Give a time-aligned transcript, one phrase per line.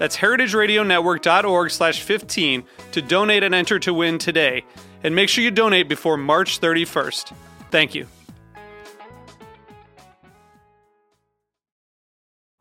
[0.00, 4.64] That's heritageradionetwork.org slash 15 to donate and enter to win today.
[5.04, 7.34] And make sure you donate before March 31st.
[7.70, 8.06] Thank you.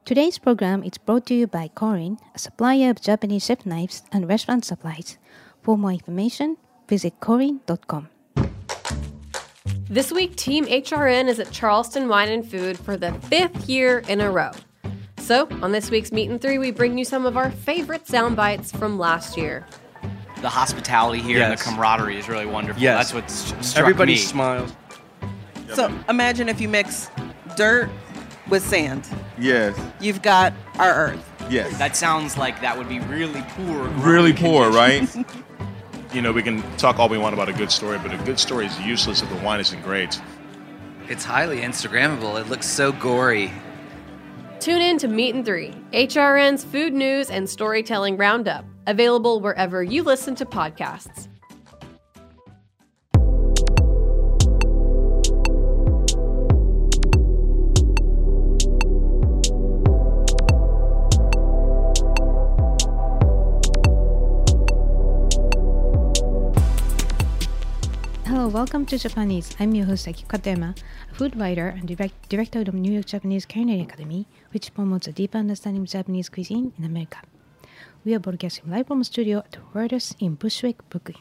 [0.03, 4.27] Today's program is brought to you by Korin, a supplier of Japanese chef knives and
[4.27, 5.17] restaurant supplies.
[5.61, 6.57] For more information,
[6.89, 8.09] visit korin.com.
[9.89, 14.19] This week, Team HRN is at Charleston Wine and Food for the fifth year in
[14.19, 14.51] a row.
[15.29, 18.35] So, on this week's Meet and Three, we bring you some of our favorite sound
[18.35, 19.63] bites from last year.
[20.41, 22.81] The hospitality here and the camaraderie is really wonderful.
[22.81, 23.11] Yes.
[23.11, 23.29] That's what
[23.61, 24.17] struck Everybody me.
[24.17, 24.73] smiles.
[25.75, 27.11] So imagine if you mix
[27.55, 27.91] dirt
[28.49, 29.07] with sand.
[29.37, 31.31] Yes, You've got our earth.
[31.47, 31.77] yes.
[31.77, 33.87] That sounds like that would be really poor.
[33.99, 35.07] really poor, right?
[36.11, 38.39] You know, we can talk all we want about a good story, but a good
[38.39, 40.19] story is useless if the wine isn't great.
[41.07, 42.41] It's highly Instagrammable.
[42.41, 43.51] It looks so gory.
[44.59, 50.03] Tune in to Meet and Three, HRN's food news and storytelling roundup, available wherever you
[50.03, 51.29] listen to podcasts.
[68.39, 69.53] Hello, welcome to Japan Eats.
[69.59, 70.73] I'm your host Aki Katayama,
[71.11, 75.11] a food writer and direct, director of New York Japanese Culinary Academy, which promotes a
[75.11, 77.17] deeper understanding of Japanese cuisine in America.
[78.05, 81.17] We are broadcasting live from a studio at Roberta's in Bushwick, Brooklyn.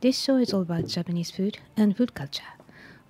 [0.00, 2.50] This show is all about Japanese food and food culture.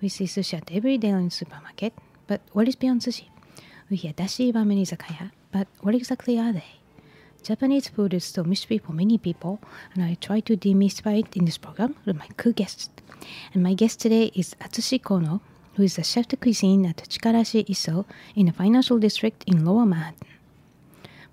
[0.03, 1.93] We see sushi at every daily supermarket,
[2.27, 3.29] but what is beyond sushi?
[3.89, 6.79] We hear dashi ramen izakaya, but what exactly are they?
[7.41, 9.59] Japanese food is still mystery for many people,
[9.93, 12.89] and I try to demystify it in this program with my cool guests.
[13.53, 15.41] And my guest today is Atsushi Kono,
[15.75, 19.85] who is the chef de cuisine at Chikarashi Isso in the financial district in Lower
[19.85, 20.27] Manhattan.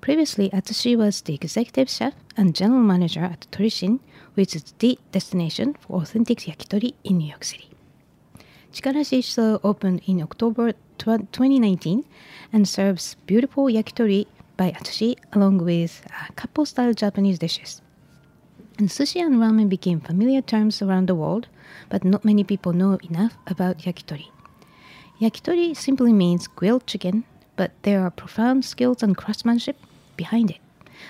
[0.00, 3.98] Previously, Atsushi was the executive chef and general manager at Torishin,
[4.34, 7.70] which is the destination for authentic yakitori in New York City.
[8.72, 12.04] Chikarashi Isso opened in October 2019
[12.52, 14.26] and serves beautiful yakitori
[14.56, 17.82] by Atsushi along with uh, kappo-style Japanese dishes.
[18.78, 21.48] And sushi and ramen became familiar terms around the world,
[21.88, 24.28] but not many people know enough about yakitori.
[25.20, 27.24] Yakitori simply means grilled chicken,
[27.56, 29.76] but there are profound skills and craftsmanship
[30.16, 30.58] behind it.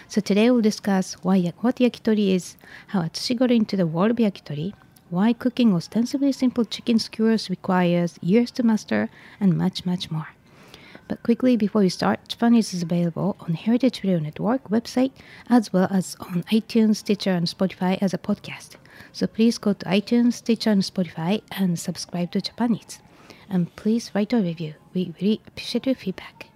[0.08, 2.56] So today we'll discuss why what yakitori is,
[2.88, 4.72] how Atsushi got into the world of yakitori,
[5.10, 9.08] why cooking ostensibly simple chicken skewers requires years to master,
[9.40, 10.28] and much, much more.
[11.08, 15.12] But quickly before we start, Japan Eats is available on Heritage Radio Network website
[15.48, 18.76] as well as on iTunes, Stitcher, and Spotify as a podcast.
[19.12, 23.00] So please go to iTunes, Stitcher, and Spotify and subscribe to Japan Eats.
[23.48, 24.74] And please write a review.
[24.94, 26.46] We really appreciate your feedback.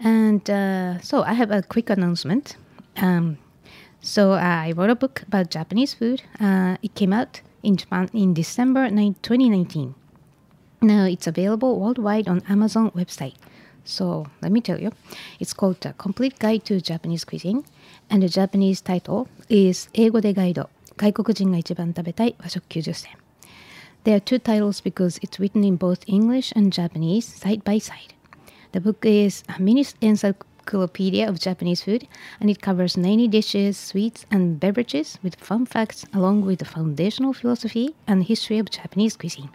[0.00, 2.56] And uh, so I have a quick announcement.
[2.96, 3.38] Um,
[4.00, 6.22] so uh, I wrote a book about Japanese food.
[6.40, 9.94] Uh, it came out in Japan in December 9, 2019.
[10.82, 13.34] Now it's available worldwide on Amazon website.
[13.84, 14.92] So let me tell you,
[15.38, 17.64] it's called The Complete Guide to Japanese Cuisine,
[18.10, 23.17] and the Japanese title is Eigo de Gaido, 外国人が一番食べたい和食90選
[24.03, 28.15] There are two titles because it's written in both English and Japanese side by side.
[28.71, 32.07] The book is a mini encyclopedia of Japanese food
[32.39, 37.33] and it covers 90 dishes, sweets, and beverages with fun facts along with the foundational
[37.33, 39.49] philosophy and history of Japanese cuisine.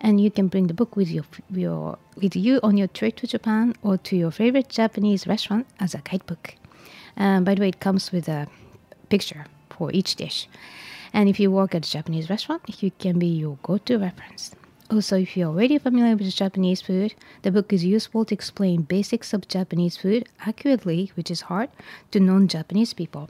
[0.00, 3.26] And you can bring the book with your, your with you on your trip to
[3.26, 6.54] Japan or to your favorite Japanese restaurant as a guidebook.
[7.16, 8.46] Um, by the way, it comes with a
[9.08, 9.46] picture
[9.77, 10.47] for each dish.
[11.13, 14.51] And if you work at a Japanese restaurant, you can be your go-to reference.
[14.91, 19.33] Also, if you're already familiar with Japanese food, the book is useful to explain basics
[19.33, 21.69] of Japanese food accurately, which is hard,
[22.11, 23.29] to non-Japanese people.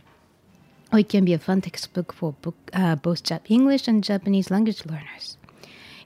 [0.92, 4.52] or it can be a fun textbook for book, uh, both Jap- English and Japanese
[4.52, 5.38] language learners.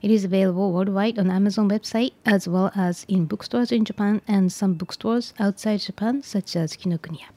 [0.02, 4.50] It is available worldwide on Amazon website as well as in bookstores in Japan and
[4.50, 7.28] some bookstores outside Japan, such as Kinokuniya.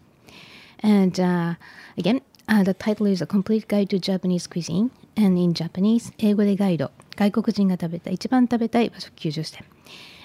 [0.80, 1.56] And uh,
[1.98, 9.65] again, uh, the title is A Complete Guide to Japanese Cuisine, and in Japanese, 英語でガイド、外国人が食べた一番食べたい和食90選。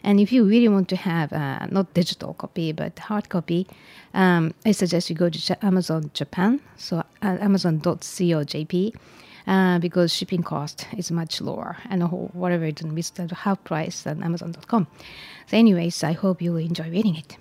[0.06, 3.66] And if you really want to have uh, not digital copy but hard copy,
[4.14, 7.04] um, I suggest you go to Ja- Amazon Japan, so uh,
[7.40, 8.94] amazon.co.jp,
[9.48, 14.02] uh, because shipping cost is much lower and wh- whatever it is, at half price
[14.04, 14.88] than Amazon.com.
[15.48, 17.38] So, anyways, I hope you will enjoy reading it.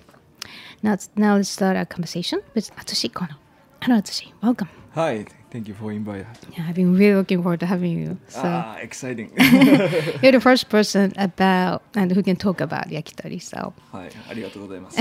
[0.85, 3.35] Now, let's- now let's start our conversation with Atsushi Kono.
[3.83, 4.33] Hello, Atsushi.
[4.43, 4.69] Welcome.
[4.95, 6.27] Hi, thank you for inviting.
[6.57, 8.19] Yeah, I've been really looking forward to having you.
[8.29, 9.31] So Ah, exciting.
[10.23, 13.41] you're the first person about and who can talk about yakitori.
[13.41, 14.99] So はい、ありがとうございます。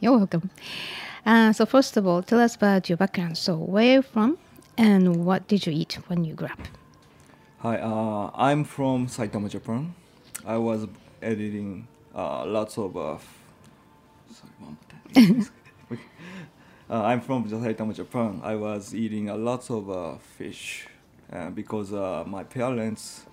[0.00, 0.48] you're welcome.
[1.26, 3.36] Uh, so first of all, tell us about your background.
[3.36, 4.36] So where are you from,
[4.76, 6.58] and what did you eat when you grew up?
[7.60, 9.94] Hi, uh, I'm from Saitama, Japan.
[10.46, 10.86] I was
[11.22, 12.96] editing uh, lots of.
[12.96, 13.40] Uh, f-
[14.30, 14.76] sorry, one
[15.16, 15.46] more time.
[16.89, 18.41] Uh, I'm from Saitama, Japan.
[18.43, 20.87] I was eating a lot of uh, fish
[21.31, 23.25] uh, because uh, my parents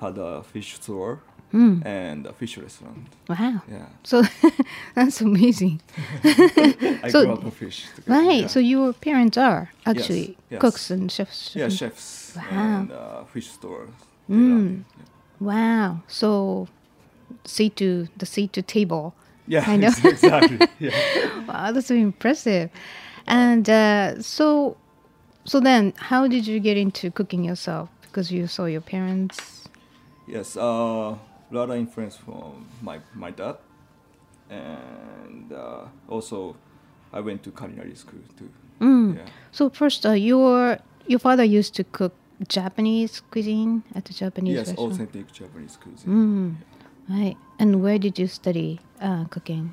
[0.00, 1.20] had a fish store
[1.52, 3.06] and a fish restaurant.
[3.28, 3.62] Wow.
[3.70, 4.24] Yeah, So
[4.96, 5.80] that's amazing.
[6.24, 7.86] I So- grew up with fish.
[7.94, 8.40] together, Right.
[8.40, 8.46] yeah.
[8.48, 10.60] So your parents are actually yes.
[10.60, 11.54] cooks and chefs.
[11.54, 12.42] yeah, chefs Wow.
[12.50, 13.86] and uh, fish store.
[14.28, 15.04] Run it.
[15.38, 16.00] Wow.
[16.08, 16.66] So
[17.44, 19.14] seat to the seat to table.
[19.46, 19.88] Yeah, I know.
[20.04, 20.58] exactly.
[20.78, 20.90] Yeah.
[21.46, 22.70] Wow, that's so impressive.
[23.26, 24.76] And uh, so,
[25.44, 27.88] so then, how did you get into cooking yourself?
[28.02, 29.68] Because you saw your parents.
[30.26, 31.16] Yes, uh,
[31.50, 33.56] lot of influence from my my dad,
[34.50, 36.56] and uh, also
[37.12, 38.50] I went to culinary school too.
[38.80, 39.16] Mm.
[39.16, 39.26] Yeah.
[39.52, 42.14] So first, uh, your your father used to cook
[42.48, 44.92] Japanese cuisine at the Japanese Yes, restaurant.
[44.92, 46.56] authentic Japanese cuisine.
[47.08, 47.36] Right.
[47.58, 49.72] And where did you study uh, cooking?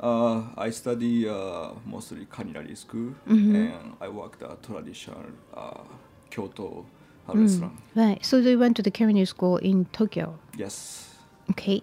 [0.00, 3.54] Uh, I study uh, mostly culinary school, Mm-hmm.
[3.56, 5.82] and I worked at traditional uh,
[6.30, 6.86] Kyoto
[7.28, 7.40] uh, Mm.
[7.42, 7.72] restaurant.
[7.94, 8.24] Right.
[8.24, 10.38] So you went to the culinary school in Tokyo.
[10.56, 11.14] Yes.
[11.50, 11.82] Okay.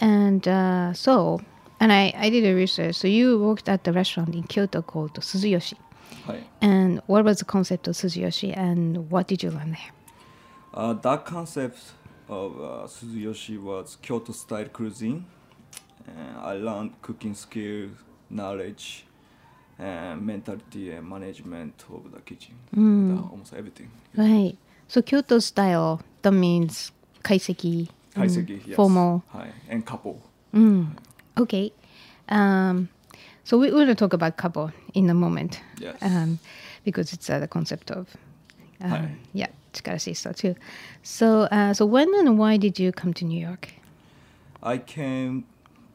[0.00, 1.40] And uh, so,
[1.80, 2.94] and I, I did a research.
[2.96, 5.74] So you worked at the restaurant in Kyoto called Suzuyoshi.
[6.26, 6.40] Hi.
[6.60, 9.92] And what was the concept of Suzuyoshi and what did you learn there?
[10.74, 11.78] Uh, that concept
[12.28, 15.24] of uh, Suzuyoshi was Kyoto style cuisine.
[16.16, 17.90] And I learned cooking skills,
[18.30, 19.04] knowledge,
[19.78, 22.54] and mentality and management of the kitchen.
[22.72, 23.90] The- almost everything.
[24.16, 24.56] Right.
[24.88, 27.88] So Kyoto style, that means kaiseki.
[28.16, 28.76] and Kaiseki, yes.
[28.76, 29.22] Formal.
[29.28, 29.52] Hi.
[29.68, 30.16] And kappo.
[31.38, 31.72] Okay.
[32.28, 32.88] Um,
[33.44, 35.60] so we, to talk about kappo in a moment.
[35.78, 35.96] Yes.
[36.02, 36.38] Um,
[36.84, 38.08] because it's uh, the concept of,
[38.80, 39.10] um, Hi.
[39.34, 40.54] yeah, chikara too.
[41.02, 43.68] So, uh, so when and why did you come to New York?
[44.62, 45.44] I came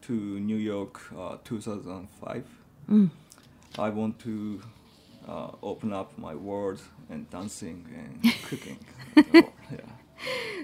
[0.08, 2.44] to New York uh, 2005.
[2.90, 3.10] Mm.
[3.80, 4.62] I want to
[5.28, 8.78] uh, open up my world and dancing and cooking.
[9.16, 9.42] yeah.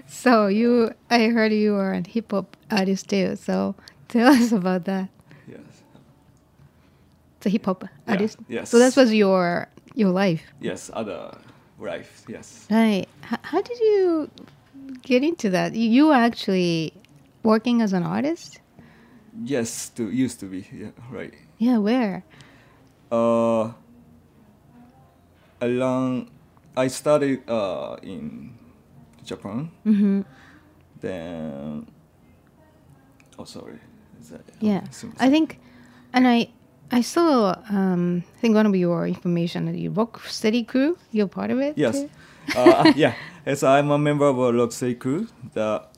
[0.06, 3.36] So you, I heard you are a hip hop artist too.
[3.36, 3.74] So
[4.08, 5.08] tell us about that.
[5.48, 5.60] Yes.
[7.38, 8.38] It's a hip hop Yeah, artist.
[8.48, 8.70] yes.
[8.70, 10.90] So that was your your life, Yes.
[10.94, 11.36] Other
[11.80, 12.24] life.
[12.28, 12.66] Yes.
[12.70, 13.06] right?
[13.32, 14.30] H- how did you
[15.02, 15.74] get into that?
[15.74, 16.92] You, you were actually
[17.42, 18.60] working as an artist.
[19.44, 19.88] Yes.
[19.96, 20.66] To used to be.
[20.72, 20.90] Yeah.
[21.10, 21.34] Right.
[21.58, 22.24] Yeah, where?
[23.12, 23.72] Uh,
[25.60, 26.28] I learned.
[26.76, 28.54] I studied uh, in
[29.24, 29.70] Japan.
[29.86, 30.20] Mm-hmm.
[31.00, 31.86] Then.
[33.38, 33.78] Oh, sorry.
[34.20, 35.58] Is that, Yeah, seems- I think,
[36.12, 36.50] and I,
[36.92, 37.54] I saw.
[37.70, 40.96] Um, I think one of your information that you rock steady crew.
[41.10, 41.76] You're part of it.
[41.76, 42.04] Yes.
[42.56, 43.14] uh, yeah.
[43.46, 45.89] Yes, I'm a member of a Rocksteady crew that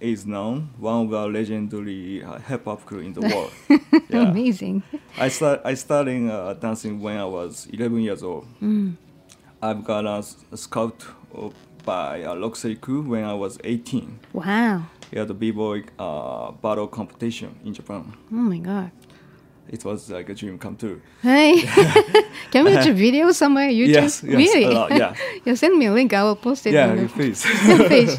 [0.00, 3.52] is known one of the legendary uh, hip hop crew in the world.
[4.10, 4.30] Yeah.
[4.30, 4.82] Amazing.
[5.18, 8.46] I start I started uh, dancing when I was 11 years old.
[9.62, 11.04] I've got a scout
[11.84, 14.18] by a Rocksteady crew when I was 18.
[14.32, 14.82] Wow.
[15.10, 18.12] Yeah, the b-boy uh, battle competition in Japan.
[18.30, 18.90] Oh my god.
[19.74, 21.02] It was like a dream come true.
[21.20, 21.60] Hey,
[22.52, 23.68] can we watch a video somewhere?
[23.80, 24.06] YouTube?
[24.06, 24.66] Yes, yes, really?
[24.72, 25.16] lot, yeah.
[25.44, 26.12] you send me a link.
[26.12, 26.74] I will post it.
[26.74, 27.42] Yeah, please.
[27.88, 28.14] page.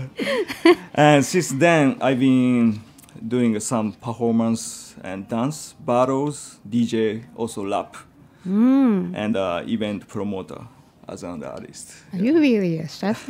[0.93, 2.81] and since then, I've been
[3.25, 7.95] doing some performance and dance battles, DJ, also rap,
[8.43, 10.59] and uh, event promoter
[11.07, 11.93] as an artist.
[12.11, 13.29] Are you really a chef?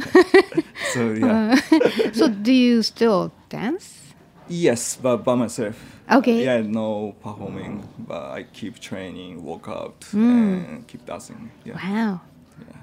[0.94, 1.62] So yeah,
[2.14, 4.02] so do you still dance?
[4.48, 5.95] yes, but by myself.
[6.12, 6.44] Okay.
[6.44, 11.50] Yeah, no performing, but I keep training, work out, and keep dancing.
[11.64, 11.76] Yeah.
[11.76, 12.22] Wow.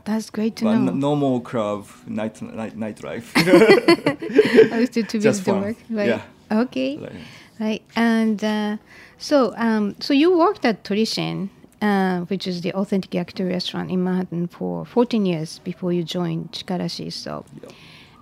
[0.05, 0.93] That's great to But know.
[0.93, 3.31] no more club, night night nightlife.
[4.73, 5.77] I was too, too busy Just to work.
[5.89, 6.09] Right.
[6.09, 6.23] Yeah.
[6.51, 6.97] Okay.
[6.97, 7.13] Like,
[7.61, 7.83] Right.
[7.95, 8.77] And uh,
[9.19, 11.49] so, um, so you worked at Torishin,
[11.81, 16.51] uh, which is the authentic yakitori restaurant in Manhattan for 14 years before you joined
[16.51, 17.13] Chikarashi.
[17.13, 17.71] So, Yeah.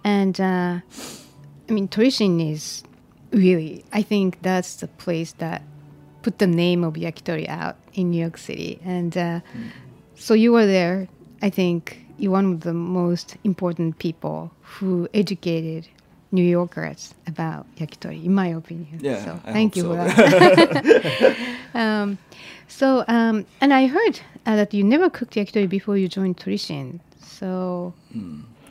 [0.05, 0.81] and uh,
[1.69, 2.83] I mean, Torishin is
[3.33, 5.63] really, I think that's the place that
[6.23, 8.81] put the name of yakitori out in New York City.
[8.85, 9.41] And uh,
[10.15, 11.09] so you were there.
[11.43, 15.89] I think you're one of the most important people who educated
[16.33, 19.01] New Yorkers about yakitori, in my opinion.
[19.01, 19.89] Yeah, So I thank you so.
[19.89, 21.37] for that.
[21.75, 22.19] um,
[22.69, 27.01] so, um, and I heard uh, that you never cooked yakitori before you joined Torishin.
[27.21, 27.95] So,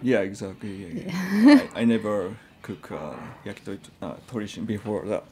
[0.02, 0.86] yeah, exactly.
[0.86, 1.68] Yeah, yeah.
[1.76, 3.14] I, I never cook uh,
[3.46, 5.24] yakitori uh, torishin before that,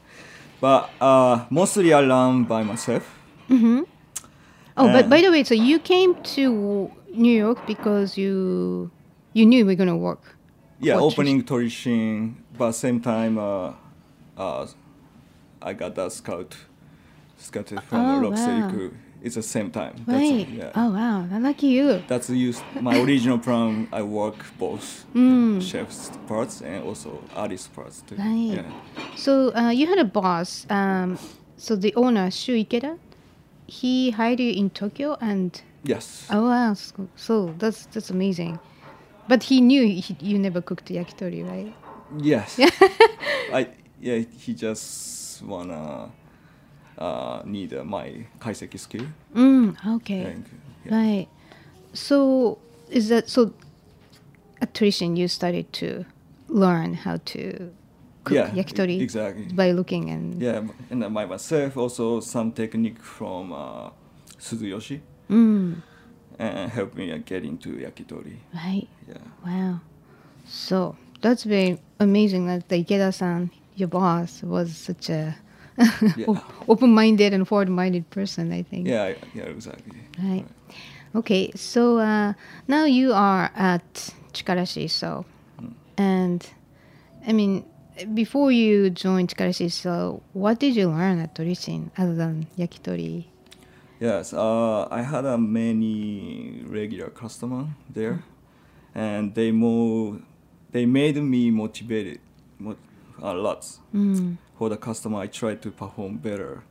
[0.60, 3.04] but uh, mostly I learn by myself.
[3.50, 3.84] oh,
[4.76, 8.90] but Uh, by the way, so you came to New York because you
[9.32, 10.36] you knew we are going to work.
[10.80, 13.72] Yeah, What opening torishin, but same time uh,
[14.36, 14.66] uh,
[15.60, 16.56] I got that scout
[17.36, 18.68] scouted from Oh, the Rock Steady wow.
[18.70, 18.92] crew.
[19.22, 19.94] It's the same time.
[20.06, 20.48] That's Right.
[20.48, 20.70] yeah.
[20.76, 21.26] Oh, wow.
[21.40, 22.02] Lucky you.
[22.06, 23.88] That's used my original plan.
[23.92, 25.60] I work both Mm.
[25.60, 28.14] chef's parts and also artist parts too.
[28.16, 28.56] Right.
[28.62, 28.70] Yeah.
[29.16, 30.66] So uh, you had a boss.
[30.70, 31.18] Um,
[31.56, 32.96] so the owner Shu Ikeda,
[33.66, 36.26] he hired you in Tokyo, and Yes.
[36.30, 38.58] oh wow, so, so that's that's amazing.
[39.28, 41.72] But he knew he, you never cooked yakitori, right?
[42.18, 42.58] Yes.
[43.52, 43.68] I
[44.00, 44.18] yeah.
[44.38, 46.10] He just wanna
[46.98, 49.06] uh, need uh, my kaiseki skill.
[49.34, 50.44] Mm, okay, And,
[50.84, 50.96] yeah.
[50.96, 51.28] right.
[51.92, 52.58] So
[52.90, 53.52] is that so?
[54.60, 56.04] At Torishin, you started to
[56.48, 57.72] learn how to
[58.24, 59.44] cook Yeah, yakitori exactly.
[59.54, 63.90] by looking and Yeah, and by myself also some technique from uh,
[64.40, 65.00] Suzuyoshi
[65.30, 65.82] Mm,
[66.38, 68.38] and help me uh, get into yakitori.
[68.54, 68.88] right.
[69.06, 69.18] Yeah.
[69.46, 69.80] Wow.
[70.46, 75.36] So that's very amazing that the Ikeda-san, your boss, was such a
[76.16, 76.40] Yeah.
[76.68, 78.52] open-minded and forward-minded person.
[78.52, 78.86] I think.
[78.88, 79.98] Yeah, yeah, exactly.
[80.22, 80.46] Right.
[81.14, 81.52] Okay.
[81.54, 82.34] So uh,
[82.66, 84.90] now you are at Chikarashi.
[84.90, 85.24] So,
[85.96, 86.44] and
[87.26, 87.64] I mean,
[88.14, 93.24] before you joined Chikarashi, so what did you learn at Torishin other than yakitori?
[94.00, 98.22] Yes, uh, I had a many regular customer there,
[98.94, 100.20] and they more
[100.70, 102.20] they made me motivated
[102.60, 102.76] mo-
[103.22, 103.66] a lot.
[104.58, 106.62] For the customer, I try to perform better,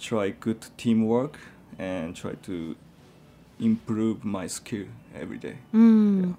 [0.00, 1.38] try good teamwork,
[1.78, 2.76] and try to
[3.60, 5.58] improve my skill every day.
[5.74, 6.36] Mm.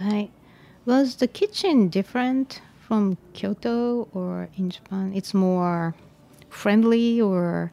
[0.00, 0.30] Right.
[0.86, 5.12] Was the kitchen different from Kyoto or in Japan?
[5.14, 5.94] It's more
[6.48, 7.72] friendly or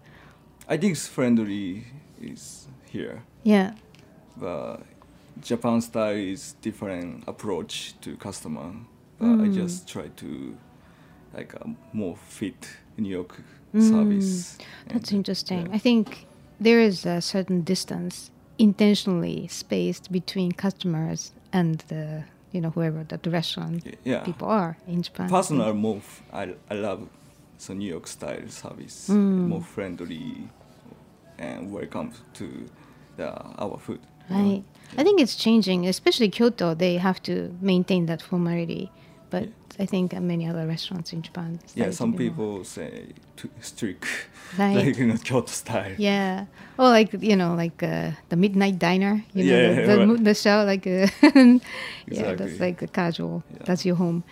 [0.68, 1.86] I think it's friendly
[2.20, 3.74] is here, yeah.
[4.36, 4.78] but
[5.42, 8.74] Japan style is different approach to customer.
[9.20, 10.58] But I just try to
[11.36, 13.36] like a more fit New York
[13.80, 14.58] service.
[14.88, 15.68] That's And, interesting.
[15.68, 15.76] yeah.
[15.76, 16.26] I think
[16.60, 22.24] there is a certain distance intentionally spaced between customers and the
[22.54, 24.24] you know whoever that the restaurant yeah.
[24.24, 25.30] people are in Japan.
[25.30, 26.02] Personal more,
[26.32, 27.02] I love
[27.68, 29.48] the New York style service, Mm.
[29.50, 30.48] more friendly
[31.38, 32.48] and welcome to
[33.18, 33.28] the,
[33.58, 34.00] our food.
[34.30, 34.64] Right.
[34.98, 36.74] I think it's changing, especially Kyoto.
[36.74, 38.90] They have to maintain that formality,
[39.30, 39.50] but.
[39.78, 41.60] I think uh, many other restaurants in Japan.
[41.76, 43.08] Yeah, some be more- people say
[43.60, 44.06] strict,
[44.58, 44.74] Right.
[44.78, 45.92] like you know, Kyoto style.
[45.98, 46.46] Yeah.
[46.80, 49.22] or like you know, like uh, the midnight diner.
[49.34, 50.24] You know, Yeah, the, the, right.
[50.24, 51.60] the show, like uh, yeah,
[52.08, 52.36] Exactly.
[52.38, 53.44] that's like a casual.
[53.52, 53.64] Yeah.
[53.66, 54.24] That's your home.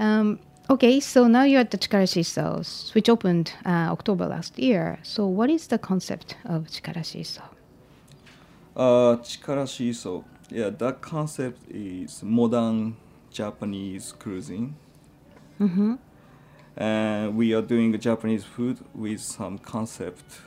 [0.00, 4.98] Um, okay, so now you're at the Chikarashi South, which opened uh, October last year.
[5.04, 7.54] So, what is the concept of Chikarashi South?
[8.76, 12.96] Uh, Chikarashi, so yeah, that concept is modern
[13.34, 14.74] Japanese cuisine.
[15.60, 15.94] Mm-hmm.
[16.76, 20.40] And we are doing Japanese food with some concept,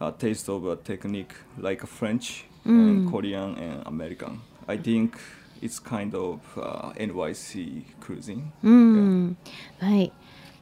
[0.00, 4.40] uh, taste of a technique like French and Korean and American.
[4.68, 5.18] I think
[5.60, 8.52] it's kind of uh, NYC cuisine.
[8.64, 9.36] Mm,
[9.82, 10.12] right.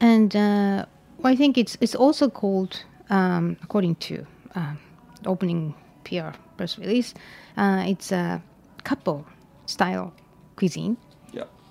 [0.00, 0.86] And uh,
[1.24, 4.78] I think it's it's also called, um, according to um,
[5.26, 7.14] opening PR press release,
[7.56, 8.42] uh, it's a
[8.84, 9.24] kappo
[9.66, 10.12] style
[10.56, 10.96] cuisine.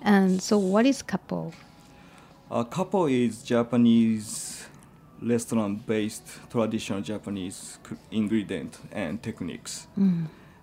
[0.01, 1.53] And so, what is kappo?
[2.49, 4.67] A kappo is Japanese
[5.21, 7.79] restaurant-based traditional Japanese
[8.11, 9.87] ingredient and techniques.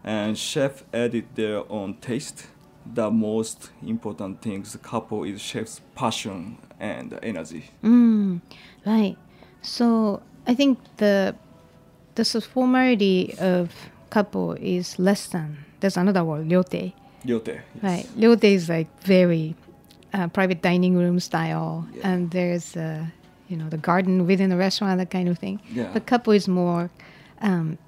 [0.04, 2.46] And chef added their own taste.
[2.86, 7.70] The most important things kappo is chef's passion and energy.
[7.82, 8.40] Mm,
[8.84, 9.16] right.
[9.62, 11.34] So I think the
[12.14, 13.72] the formality of
[14.10, 15.64] kappo is less than.
[15.80, 16.92] There's another word, ryotei.
[17.26, 17.60] Ryotei.
[17.74, 17.82] yes.
[17.82, 18.06] Right.
[18.16, 19.54] Ryotei is like very
[20.12, 22.08] uh, private dining room style, Yeah.
[22.12, 23.06] and there's uh,
[23.48, 25.60] you know the garden within the restaurant, that kind of thing.
[25.72, 25.90] Yeah.
[25.92, 26.90] But kappo is more,
[27.40, 27.78] um,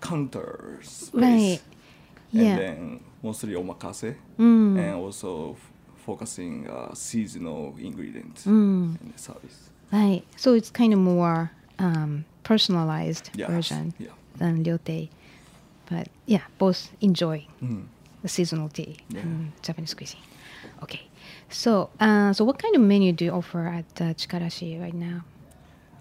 [0.00, 1.10] Counter space.
[1.14, 1.60] right.
[2.32, 2.56] And Yeah.
[2.56, 4.14] then mostly omakase.
[4.38, 4.78] Mm.
[4.78, 5.72] And also f-
[6.06, 9.00] focusing uh, seasonal ingredients Mm.
[9.00, 9.70] in the service.
[9.92, 10.22] Right.
[10.36, 13.46] So it's kind of more um, personalized Yeah.
[13.48, 14.08] version Yeah.
[14.36, 15.08] than ryotei.
[15.90, 17.84] But yeah, both enjoy Mhm.
[18.22, 19.20] The seasonal tea Yeah.
[19.22, 20.20] and Japanese cuisine.
[20.82, 21.00] Okay.
[21.50, 25.24] So, uh, so what kind of menu do you offer at uh, Chikarashi right now?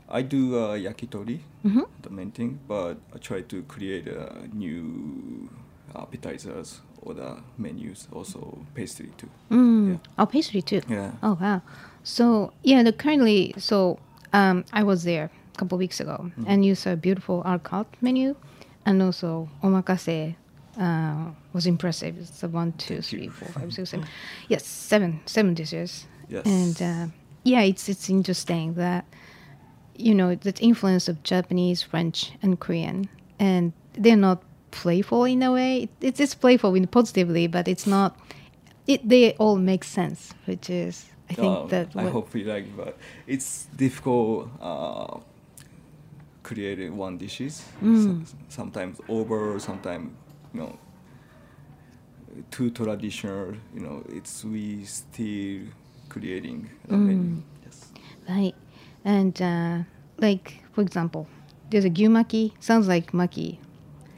[0.10, 1.86] I do uh, yakitori, Mhm.
[2.02, 5.50] the main thing, but I try to create uh, new
[5.96, 9.30] appetizers or the menus, also pastry too.
[9.52, 9.90] Mm.
[9.90, 9.98] Yeah.
[10.18, 10.82] Oh, pastry too.
[10.90, 11.12] Yeah.
[11.24, 11.62] Oh wow.
[12.04, 14.00] So yeah, the currently so
[14.34, 16.44] um, I was there a couple weeks ago, Mm.
[16.48, 18.36] and you saw a beautiful art la carte menu,
[18.86, 20.36] and also omakase
[20.80, 22.18] uh, was impressive.
[22.18, 24.08] It's a one, two, three, four, five, six, seven.
[24.48, 26.06] Yes, seven, seven dishes.
[26.30, 26.46] Yes.
[26.46, 27.12] And uh,
[27.44, 29.06] yeah, it's it's interesting that
[29.96, 35.52] you know the influence of Japanese, French, and Korean, and they're not playful in a
[35.52, 35.84] way.
[35.84, 38.18] It, it's it's playful in positively, but it's not.
[38.86, 42.68] It they all make sense, which is I think Um, that I hope you like,
[42.78, 45.20] but it's difficult uh,
[46.44, 47.64] creating one dishes.
[47.82, 48.22] Mm.
[48.24, 50.12] S- sometimes over, sometimes
[50.58, 50.78] you know
[52.52, 53.54] too traditional.
[53.74, 55.62] You know, it's we still
[56.10, 57.42] creating Mm.
[57.66, 57.92] Yes.
[58.30, 58.56] Right.
[59.04, 59.80] And uh,
[60.18, 61.28] like for example,
[61.70, 63.58] there's a gyumaki, sounds like maki,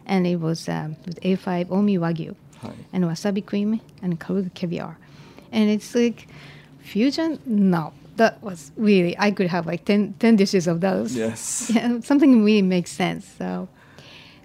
[0.05, 2.71] and it was um, with A5 Omi Wagyu Hi.
[2.93, 4.97] and wasabi cream and Kaluga caviar.
[5.51, 6.27] And it's like
[6.81, 7.39] fusion?
[7.45, 7.93] No.
[8.17, 11.15] That was really I could have like 10, 10 dishes of those.
[11.15, 11.71] Yes.
[11.75, 13.25] Yeah, something really makes sense.
[13.37, 13.69] So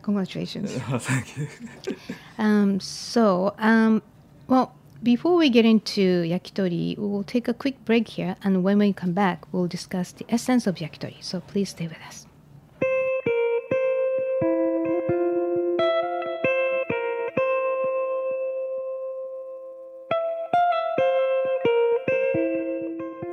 [0.05, 0.73] congratulations.
[1.09, 1.49] Thank you.
[2.37, 4.03] Um, so, um,
[4.49, 8.79] well, before we get into yakitori, we will take a quick break here, and when
[8.79, 11.23] we come back, we'll discuss the essence of yakitori.
[11.23, 12.27] So please stay with us.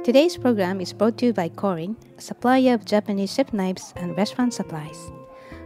[0.04, 4.16] Today's program is brought to you by Korin, a supplier of Japanese chef knives and
[4.16, 5.12] restaurant supplies.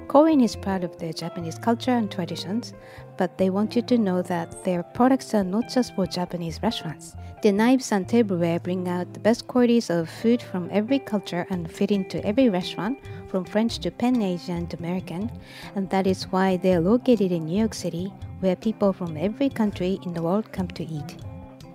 [0.07, 2.73] Korin is proud of their Japanese culture and traditions,
[3.17, 7.15] but they want you to know that their products are not just for Japanese restaurants.
[7.41, 11.71] Their knives and tableware bring out the best qualities of food from every culture and
[11.71, 15.31] fit into every restaurant, from French to Pan Asian to American,
[15.75, 19.49] and that is why they are located in New York City, where people from every
[19.49, 21.17] country in the world come to eat.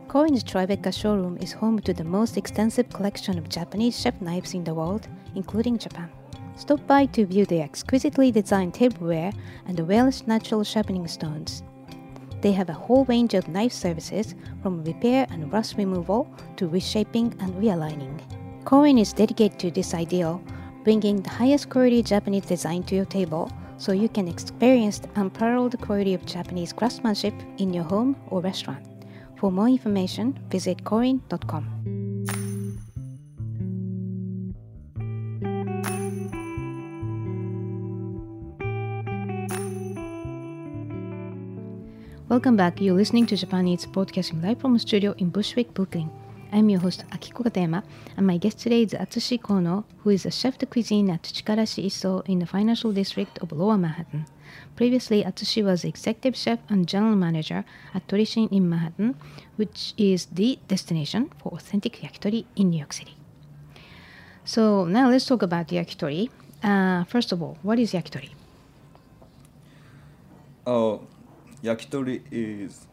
[0.08, 4.64] Korin's Tribeca showroom is home to the most extensive collection of Japanese chef knives in
[4.64, 6.10] the world, including Japan.
[6.60, 9.32] Stop by to view the exquisitely designed tableware
[9.66, 11.62] and the Welsh natural sharpening stones.
[12.42, 17.34] They have a whole range of knife services from repair and rust removal to reshaping
[17.40, 18.20] and realigning.
[18.64, 20.44] Korin is dedicated to this ideal,
[20.84, 25.80] bringing the highest quality Japanese design to your table so you can experience the unparalleled
[25.80, 28.86] quality of Japanese craftsmanship in your home or restaurant.
[29.38, 31.99] For more information, visit korin.com.
[42.30, 42.80] Welcome back.
[42.80, 46.08] You're listening to Japan Eats broadcasting live from a studio in Bushwick, Brooklyn.
[46.52, 47.82] I'm your host Akiko Katayama,
[48.16, 51.86] and my guest today is Atsushi Kono, who is a chef de cuisine at Chikarashi
[51.86, 54.26] Isso in the financial district of Lower Manhattan.
[54.76, 57.64] Previously, Atsushi was executive chef and general manager
[57.94, 59.16] at Torishin in Manhattan,
[59.56, 63.16] which is the destination for authentic yakitori in New York City.
[64.44, 66.30] So now let's talk about yakitori.
[66.62, 68.30] Uh, first of all, what is yakitori?
[70.64, 71.08] Oh,
[71.62, 72.86] yakitori is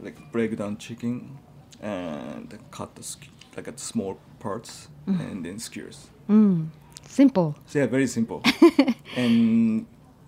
[0.00, 1.38] like break down chicken
[1.80, 3.16] and cut the
[3.56, 6.08] like at small parts and then skewers.
[6.28, 6.68] Mm,
[7.06, 7.56] simple.
[7.66, 8.42] So yeah, very simple.
[9.16, 9.86] and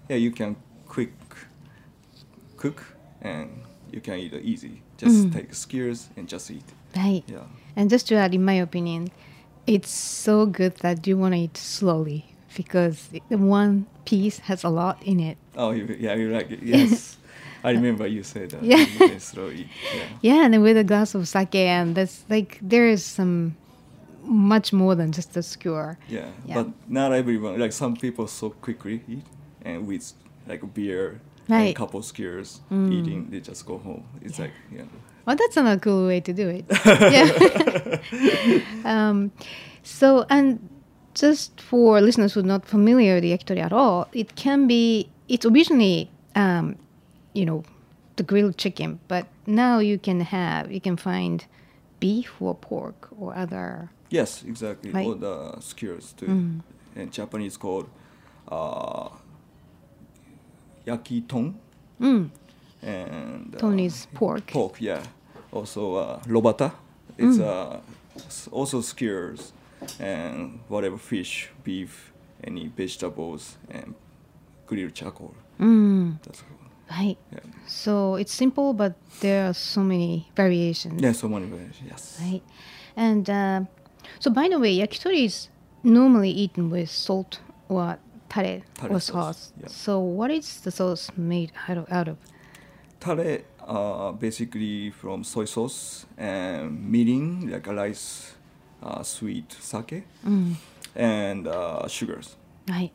[0.09, 0.57] yeah, you can
[0.89, 1.13] quick
[2.57, 2.85] cook
[3.21, 4.83] and you can eat it easy.
[4.97, 6.65] Just take skewers and just eat.
[6.97, 7.23] Right.
[7.27, 7.45] Yeah.
[7.77, 9.11] And just to add, in my opinion,
[9.67, 14.69] it's so good that you want to eat slowly because the one piece has a
[14.69, 15.39] lot in it.
[15.57, 16.63] Oh, you, yeah, you like it.
[16.63, 17.17] Yes.
[17.65, 18.63] I remember you said that.
[18.63, 18.79] Yeah.
[18.79, 19.67] You can slow eat.
[19.95, 20.03] Yeah.
[20.23, 23.57] Yeah, and then with a glass of sake, and that's like there is some
[24.25, 25.99] much more than just a skewer.
[26.09, 26.55] Yeah, Yeah.
[26.63, 27.59] but not everyone.
[27.59, 29.25] Like some people so quickly eat,
[29.65, 30.13] and with
[30.47, 31.67] like a beer Right.
[31.69, 32.93] and couple skewers Mm.
[32.93, 34.05] eating, they just go home.
[34.23, 34.85] It's like yeah,
[35.27, 36.65] Well, that's another cool way to do it.
[36.87, 38.61] yeah.
[38.85, 39.31] um,
[39.83, 40.59] so, and
[41.15, 45.09] just for listeners who are not familiar with the yakitori at all, it can be.
[45.29, 46.77] It's originally um,
[47.33, 47.63] you know,
[48.17, 51.45] the grilled chicken, but now you can have you can find
[52.01, 53.91] beef or pork or other.
[54.11, 54.91] Yes, exactly.
[54.91, 55.07] Right.
[55.07, 56.27] All the skewers too.
[56.27, 56.61] Mm.
[56.97, 57.89] And Japanese called
[58.49, 59.09] uh,
[60.87, 61.55] yakiton.
[62.01, 62.31] Mm.
[62.83, 64.47] And Ton uh, is pork.
[64.49, 65.03] Pork, yeah.
[65.53, 66.73] Also uh, robata.
[67.19, 67.45] It's Mm.
[67.45, 67.81] uh,
[68.51, 69.53] also skewers
[69.99, 72.13] and whatever fish, beef,
[72.43, 73.95] any vegetables, and
[74.67, 75.35] grilled charcoal.
[75.59, 76.19] Mm.
[76.23, 76.60] That's cool.
[76.91, 77.17] Right.
[77.33, 77.39] Yeah.
[77.67, 81.01] So it's simple, but there are so many variations.
[81.01, 81.89] Yeah, so many variations.
[81.89, 82.19] Yes.
[82.21, 82.43] Right.
[82.97, 83.61] And uh,
[84.19, 85.49] so, by the way, yakitori is
[85.85, 87.99] normally eaten with salt or
[88.29, 89.53] tare, Tare or sauce, sauce.
[89.61, 89.69] yeah.
[89.69, 91.93] So, what is the sauce made out of?
[91.93, 92.17] Out of?
[92.99, 98.35] Tare, uh, basically from soy sauce and mirin, like a rice,
[98.83, 100.55] uh, sweet sake, Mm.
[100.97, 102.37] and uh, sugars.
[102.69, 102.91] Right.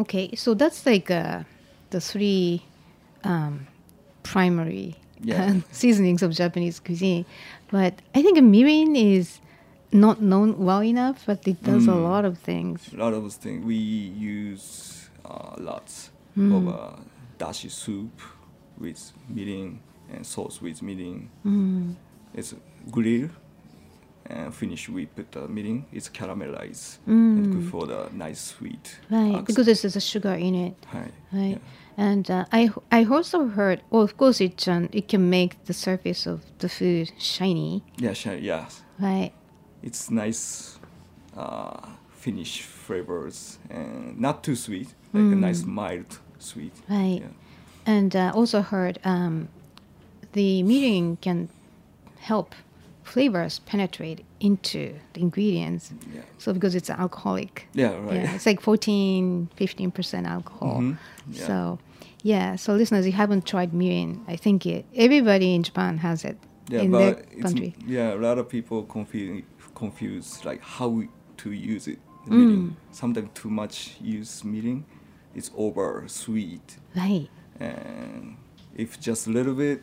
[0.00, 1.44] Okay, so that's like uh,
[1.90, 2.62] the three
[3.24, 3.66] um,
[4.22, 5.60] primary Yeah.
[5.72, 7.24] seasonings of Japanese cuisine.
[7.70, 9.40] But I think mirin is
[9.92, 12.02] not known well enough, but it does a Mm.
[12.04, 12.92] lot of things.
[12.92, 16.52] A lot of things we use uh, lots Mm.
[16.56, 16.96] of uh,
[17.38, 18.20] dashi soup
[18.78, 19.00] with
[19.32, 19.78] mirin
[20.12, 21.28] and sauce with mirin.
[21.44, 21.94] Mm.
[22.34, 22.54] It's
[22.90, 23.30] grill
[24.30, 25.84] and finish we put the mirin.
[25.92, 27.70] It's caramelized and good Mm.
[27.70, 28.98] for the nice sweet.
[29.10, 29.46] Right, accent.
[29.46, 30.74] because there's a sugar in it.
[30.94, 31.12] Right.
[31.32, 31.60] Right.
[31.96, 35.72] And uh, I I also heard, well, of course, it um, it can make the
[35.72, 37.82] surface of the food shiny.
[37.98, 38.66] Yeah, sure, yeah.
[39.00, 39.32] Right.
[39.82, 40.78] It's nice
[41.36, 45.40] uh, finish flavors and not too sweet, like a Mm.
[45.40, 46.72] nice mild sweet.
[46.88, 47.20] Right.
[47.22, 47.32] Yeah.
[47.86, 49.48] And uh, also heard um,
[50.32, 51.48] the mirin can
[52.18, 52.54] help
[53.06, 55.92] flavors penetrate into the ingredients.
[56.14, 56.22] Yeah.
[56.38, 57.68] So because it's alcoholic.
[57.72, 58.14] Yeah, right.
[58.16, 60.80] Yeah, it's like 14, 15% alcohol.
[60.80, 60.98] Mhm,
[61.30, 61.46] yeah.
[61.46, 61.78] So,
[62.22, 62.56] yeah.
[62.56, 64.20] So listeners, you haven't tried mirin.
[64.26, 66.36] I think it, everybody in Japan has it
[66.68, 67.74] Yeah, in but their it's, country.
[67.86, 71.02] yeah, a lot of people confuse confuse like how
[71.36, 71.98] to use it.
[72.28, 72.72] Mm.
[72.90, 74.82] Sometimes too much use mirin,
[75.34, 77.28] it's over sweet, Right.
[77.60, 78.36] and
[78.74, 79.78] if just a little bit,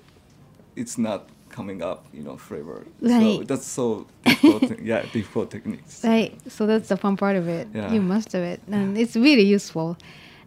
[0.75, 2.83] it's not coming up, you know, flavor.
[3.01, 3.47] So Right.
[3.47, 4.79] that's so difficult.
[4.91, 6.03] yeah, difficult techniques.
[6.03, 6.31] Right.
[6.51, 7.67] So that's the fun part of it.
[7.73, 7.93] Yeah.
[7.93, 9.95] You master it, and it's really useful.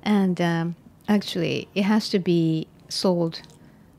[0.03, 0.75] And um,
[1.09, 3.41] actually, it has to be sold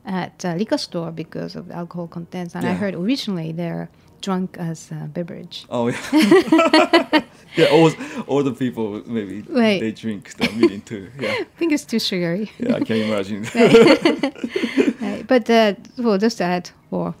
[0.04, 2.54] at a liquor store because of the alcohol contents.
[2.54, 3.88] And I heard originally they're
[4.20, 5.64] drunk as a beverage.
[5.70, 7.22] Oh yeah.
[7.56, 7.90] yeah, all,
[8.26, 9.80] all the people maybe Right.
[9.80, 11.10] they drink the mirin too.
[11.20, 11.28] Yeah.
[11.40, 12.50] I think it's too sugary.
[12.58, 13.42] Yeah, I can imagine.
[15.00, 15.24] right.
[15.26, 17.14] But uh, well, just to add, for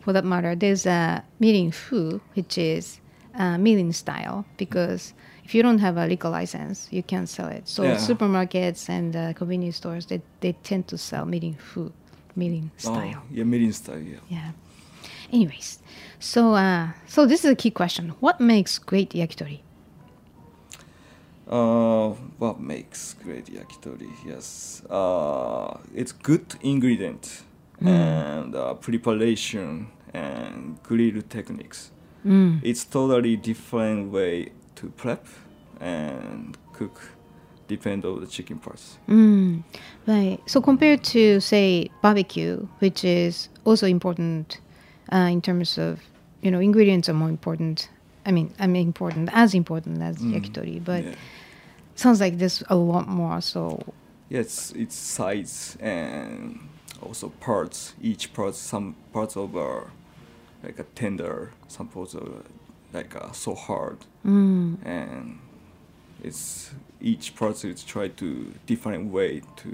[0.00, 3.00] for that matter, there's a mirin fu, which is
[3.34, 5.12] uh, mirin style, because
[5.44, 7.68] if you don't have a liquor license, you can't sell it.
[7.68, 7.96] So Yeah.
[7.96, 11.92] supermarkets and uh, convenience stores, they, they tend to sell mirin fu,
[12.36, 13.22] mirin style.
[13.22, 14.00] Oh, yeah, mirin style.
[14.00, 14.20] Yeah.
[14.28, 14.50] Yeah.
[15.32, 15.80] Anyways,
[16.18, 19.60] so uh, so this is a key question: What makes great yakitori?
[21.48, 24.10] Uh, what makes great yakitori?
[24.24, 27.42] Yes, uh, it's good ingredient
[27.82, 27.88] Mm.
[27.88, 31.90] and uh, preparation and grill techniques.
[32.24, 32.60] Mm.
[32.62, 35.26] It's totally different way to prep
[35.80, 37.00] and cook,
[37.68, 38.98] depend on the chicken parts.
[39.08, 39.62] Mm,
[40.06, 40.38] right.
[40.46, 44.58] So compared to say barbecue, which is also important
[45.12, 46.00] uh, in terms of
[46.42, 47.90] you know ingredients are more important.
[48.24, 51.14] I mean, I mean important as important as Mm, yakitori, but yeah.
[51.94, 53.40] sounds like there's a lot more.
[53.40, 53.82] So
[54.28, 56.58] Yes, it's size and
[57.02, 57.94] also parts.
[58.02, 59.90] Each part, some parts of are
[60.62, 62.42] like a tender, some parts are
[62.92, 64.76] like uh, so hard, Mm.
[64.84, 65.38] and
[66.22, 69.68] it's each part is try to different way to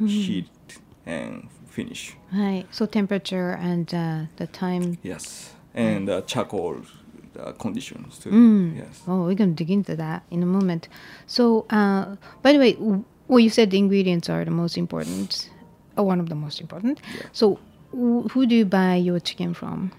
[0.00, 0.08] Mhm.
[0.08, 2.16] heat and finish.
[2.32, 2.66] right.
[2.70, 4.98] So temperature and uh, the time.
[5.02, 6.82] Yes, and uh, charcoal
[7.38, 8.30] uh, conditions too.
[8.30, 8.76] Mm.
[8.76, 9.02] Yes.
[9.08, 10.88] Oh, we're gonna dig into that in a moment.
[11.26, 15.50] So, uh, by the way, w- well, you said the ingredients are the most important,
[16.02, 17.00] one of the most important.
[17.32, 17.58] So,
[17.92, 19.92] wh- who do you buy your chicken from?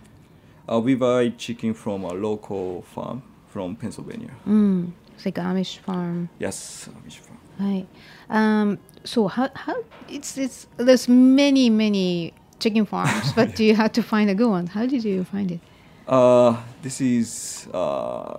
[0.72, 4.32] Uh, we buy chicken from a local farm from Pennsylvania.
[4.48, 7.40] Mm, it's like Amish farm, Yes, Amish farm.
[7.60, 7.88] right?
[8.30, 9.76] Um, so how how
[10.10, 14.50] it's it's there's many many chicken farms, but do you have to find a good
[14.50, 14.66] one?
[14.68, 15.60] How did you find it?
[16.08, 18.38] Uh, this is uh,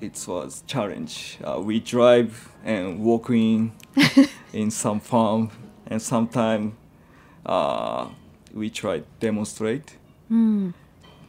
[0.00, 1.38] it was challenge.
[1.44, 3.72] Uh, we drive and walking
[4.54, 5.50] in some farm,
[5.86, 6.72] and sometime
[7.46, 8.08] uh,
[8.54, 9.96] we try demonstrate
[10.30, 10.72] Mm.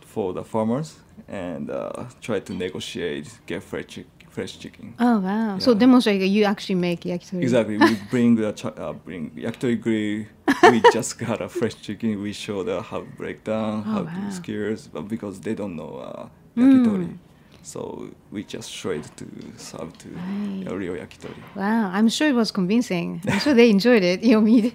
[0.05, 4.93] for the farmers and uh, try to negotiate, get fresh, chick- fresh chicken.
[4.99, 5.57] Oh wow!
[5.59, 7.41] So demonstrate you actually make yakitori.
[7.41, 7.77] Exactly.
[7.77, 10.25] We bring the ch- uh, bring yakitori grill.
[10.71, 12.21] we just got a fresh chicken.
[12.21, 14.29] We show the how to break down, Oh, how wow.
[14.29, 17.17] to skewers, but because they don't know uh, Mm.
[17.63, 19.25] So we just show it to
[19.57, 20.63] serve to Right.
[20.67, 21.35] a real yakitori.
[21.55, 23.21] Wow, I'm sure it was convincing.
[23.27, 24.23] I'm sure they enjoyed it.
[24.31, 24.71] You mean?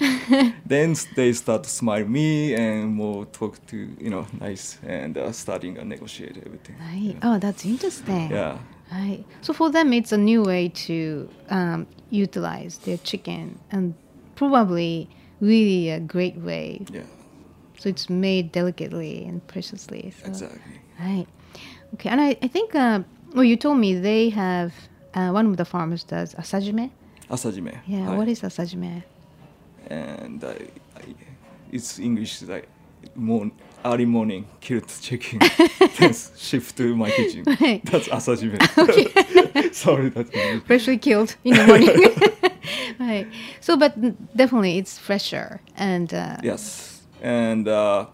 [0.66, 5.32] Then they start to smile me and more talk to you know nice and uh,
[5.32, 6.76] starting to negotiate everything.
[6.78, 7.16] Right.
[7.22, 8.30] Oh, that's interesting.
[8.30, 8.58] Yeah.
[8.92, 9.24] Right.
[9.40, 13.94] So for them, it's a new way to um, utilize their chicken, and
[14.34, 15.08] probably
[15.40, 16.84] really a great way.
[16.92, 17.02] Yeah.
[17.78, 20.12] So it's made delicately and preciously.
[20.22, 20.28] So.
[20.28, 20.80] Exactly.
[21.00, 21.26] Right.
[21.94, 22.08] Okay.
[22.08, 23.00] And I, I think, uh,
[23.34, 24.72] well, you told me they have
[25.14, 26.90] uh, one of the farmers does asajime.
[27.30, 27.78] Asajime.
[27.86, 28.14] Yeah.
[28.16, 29.02] What is asajime?
[29.90, 31.02] and I, I,
[31.72, 32.68] it's English like
[33.14, 33.50] morn,
[33.84, 35.40] early morning killed chicken,
[35.98, 37.44] then shift to my kitchen.
[37.60, 37.84] Right.
[37.84, 38.60] That's asajime.
[39.74, 40.64] Sorry, that's English.
[40.64, 42.50] Freshly killed in the morning.
[43.00, 43.26] right.
[43.60, 43.94] So, but
[44.36, 48.06] definitely it's fresher and uh, Yes, and uh,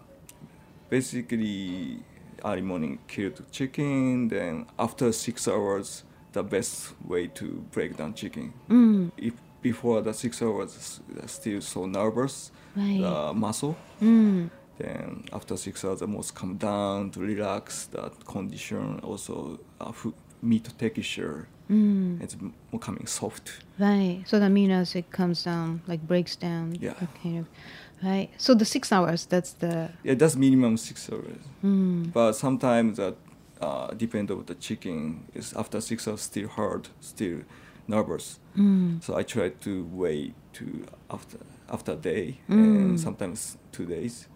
[0.89, 1.99] basically
[2.45, 4.27] early morning killed chicken.
[4.27, 8.53] Then after six hours, the best way to break down chicken.
[8.69, 9.11] Mm.
[9.17, 13.01] If before the six hours, still so nervous, Right.
[13.01, 13.75] the muscle.
[14.01, 14.49] Mm.
[14.77, 17.87] Then after six hours, the most come down to relax.
[17.87, 21.47] That condition also uh, fu- meat texture.
[21.71, 22.21] Mm.
[22.21, 22.35] It's
[22.71, 23.59] becoming soft.
[23.79, 24.23] Right.
[24.27, 26.77] So that means as it comes down, like breaks down.
[26.79, 26.93] Yeah.
[27.23, 27.47] Kind of.
[28.03, 28.29] Right.
[28.37, 29.25] So the six hours.
[29.25, 29.89] That's the.
[30.03, 31.41] Yeah, that's minimum six hours.
[31.63, 32.13] Mm.
[32.13, 33.15] But sometimes that
[33.61, 37.39] uh, depend on the chicken is after six hours still hard, still
[37.87, 38.39] nervous.
[38.55, 39.03] Mm.
[39.03, 41.37] So I try to wait to after
[41.69, 42.53] after a day Mm.
[42.77, 44.27] and sometimes two days.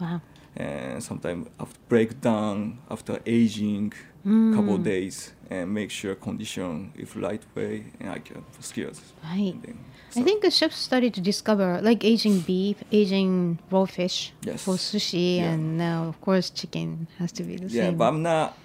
[0.00, 0.20] Wow.
[0.56, 3.92] and sometimes after breakdown after aging
[4.26, 4.54] Mm.
[4.54, 9.00] couple days and make sure condition if right way and I can skills.
[9.24, 9.54] Right.
[9.62, 9.78] Then,
[10.16, 14.64] I think the chefs started to discover like aging beef, aging raw fish Yes.
[14.64, 15.50] for sushi, Yeah.
[15.52, 17.92] and now of course chicken has to be the yeah, same.
[17.92, 18.56] Yeah, but I'm not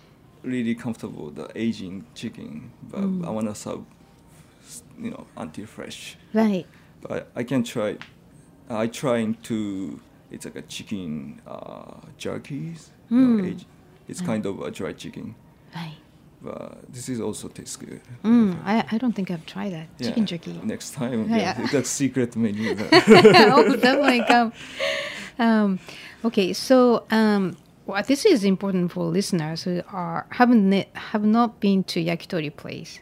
[0.44, 3.26] really comfortable with the aging chicken, but Mm.
[3.28, 3.84] I wanna serve
[5.00, 6.18] you know until fresh.
[6.34, 6.66] right.
[7.02, 7.98] But I can try.
[8.70, 10.00] I trying to.
[10.32, 12.90] It's like a chicken uh, jerkies.
[13.12, 13.64] you know, Mm.
[14.08, 15.36] It's kind of a dry chicken,
[15.76, 15.98] Right.
[16.46, 18.02] But this is also tastes good.
[18.24, 20.54] Mm, I, I don't think I've tried that Yeah, chicken jerky.
[20.64, 21.68] Next time, Yeah.
[21.72, 22.76] yeah, secret menu.
[23.56, 24.54] oh, definitely come.
[25.40, 25.80] Um,
[26.24, 31.60] okay, so um, well, this is important for listeners who are haven't ne- have not
[31.60, 33.00] been to yakitori place.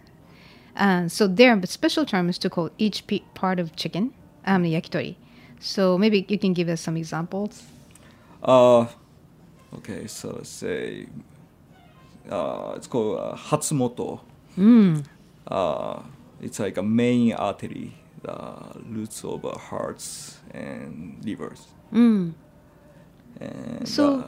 [0.75, 4.12] Uh, so there are special terms to call each pe- part of chicken
[4.45, 5.15] um, yakitori.
[5.60, 7.63] So maybe you can give us some examples.
[8.43, 8.88] uh,
[9.77, 11.08] okay, so let's say
[12.29, 14.19] uh, it's called uh, Hatsumoto.
[14.57, 15.03] Mm.
[15.47, 15.99] Uh,
[16.41, 18.36] it's like a main artery, the
[18.89, 21.67] roots of hearts and livers.
[21.93, 22.33] Mm.
[23.39, 24.23] And, So uh,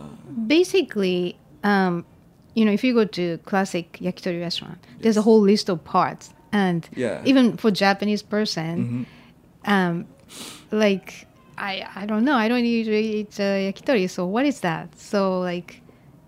[0.47, 2.05] basically, um,
[2.53, 6.33] you know, if you go to classic yakitori restaurant, there's a whole list of parts,
[6.51, 7.21] and Yeah.
[7.25, 9.05] even for Japanese person,
[9.65, 9.71] mhm.
[9.71, 10.05] um,
[10.71, 11.27] like
[11.57, 14.09] I I don't know, I don't usually eat uh, yakitori.
[14.09, 14.87] So what is that?
[14.97, 15.81] So like,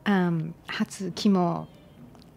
[0.07, 1.67] um, hatsu, kimo,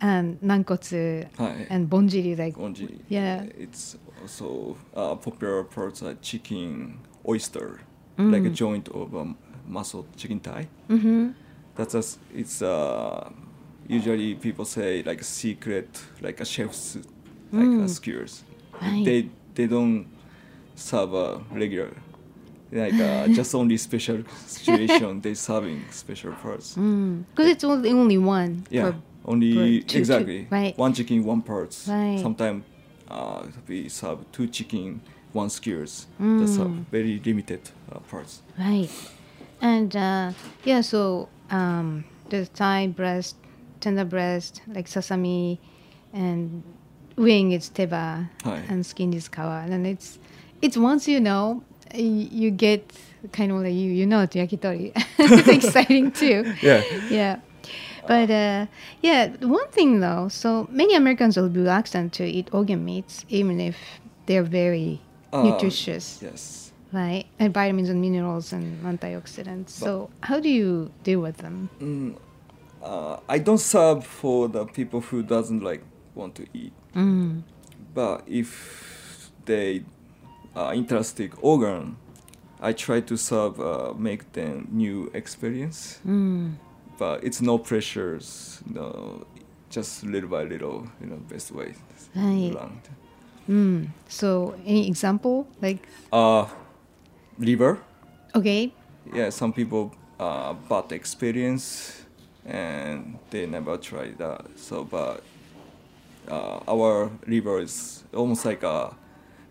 [0.01, 1.67] and nankotsu, Hi.
[1.71, 2.99] and bonjiri, like Onji.
[3.09, 3.45] Yeah.
[3.59, 7.81] It's also uh, popular parts like chicken, oyster,
[8.19, 8.33] Mm.
[8.33, 10.67] like a joint of um, muscle chicken thigh.
[10.89, 11.31] hmm
[11.77, 12.03] That's a,
[12.35, 13.31] it's uh,
[13.89, 16.97] usually people say like a secret, like a chef's
[17.53, 17.89] like Mm.
[17.89, 18.45] skewers.
[18.83, 19.05] Right.
[19.05, 20.07] They they don't
[20.75, 21.93] serve a regular.
[22.73, 26.75] Like uh, just only special situation they serving special parts.
[26.75, 28.65] because it's only only one.
[28.71, 30.77] Yeah, per- only per- two- two- exactly right.
[30.79, 31.89] one chicken, one parts.
[31.89, 32.19] Right.
[32.21, 32.65] Sometimes
[33.09, 35.01] uh, we serve two chicken,
[35.33, 36.07] one skewers.
[36.19, 36.85] That's a Mm.
[36.91, 38.43] very limited uh, parts.
[38.59, 38.89] Right.
[39.61, 40.33] And uh,
[40.65, 43.37] yeah, so um, the thigh breast,
[43.81, 45.59] tender breast, like sasami,
[46.13, 46.63] and
[47.17, 48.63] wing is teba, Hi.
[48.69, 49.67] and skin is kawa.
[49.69, 50.19] And it's
[50.63, 51.63] it's once you know,
[51.94, 52.90] you get
[53.33, 54.92] kind of like you you know it's yakitori.
[55.18, 56.53] it's exciting too.
[56.62, 56.83] Yeah.
[57.11, 57.40] Yeah.
[58.07, 58.66] But uh,
[59.03, 63.61] yeah, one thing though, so many Americans will be reluctant to eat organ meats, even
[63.61, 63.76] if
[64.26, 65.00] they're very
[65.33, 66.72] Uh, nutritious Yes.
[66.92, 67.24] right?
[67.38, 69.70] And vitamins and minerals and antioxidants.
[69.70, 71.68] So how do you deal with them?
[71.79, 72.16] Mm,
[72.83, 75.83] uh, I don't serve for the people who doesn't like
[76.16, 76.72] want to eat.
[76.96, 77.42] Mm.
[77.94, 79.85] But if they
[80.55, 81.97] are interested organ,
[82.61, 86.01] I try to serve, uh, make them new experience.
[86.07, 86.55] Mm.
[86.99, 88.61] But it's no pressures.
[88.67, 89.27] No,
[89.71, 91.75] just little by little, you know, best way.
[92.15, 92.53] Right.
[92.55, 93.89] learned.
[94.09, 95.47] So, any example?
[95.63, 96.47] Like, Uh,
[97.39, 97.79] liver.
[98.35, 98.73] okay,
[99.15, 102.03] Yeah, some people uh, bad experience
[102.45, 104.45] and they never tried that.
[104.57, 105.23] So, but
[106.29, 108.95] uh, our liver is almost like a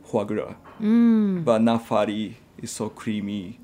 [0.09, 0.55] foie gras,
[1.45, 2.37] but not fatty.
[2.57, 3.59] It's so creamy,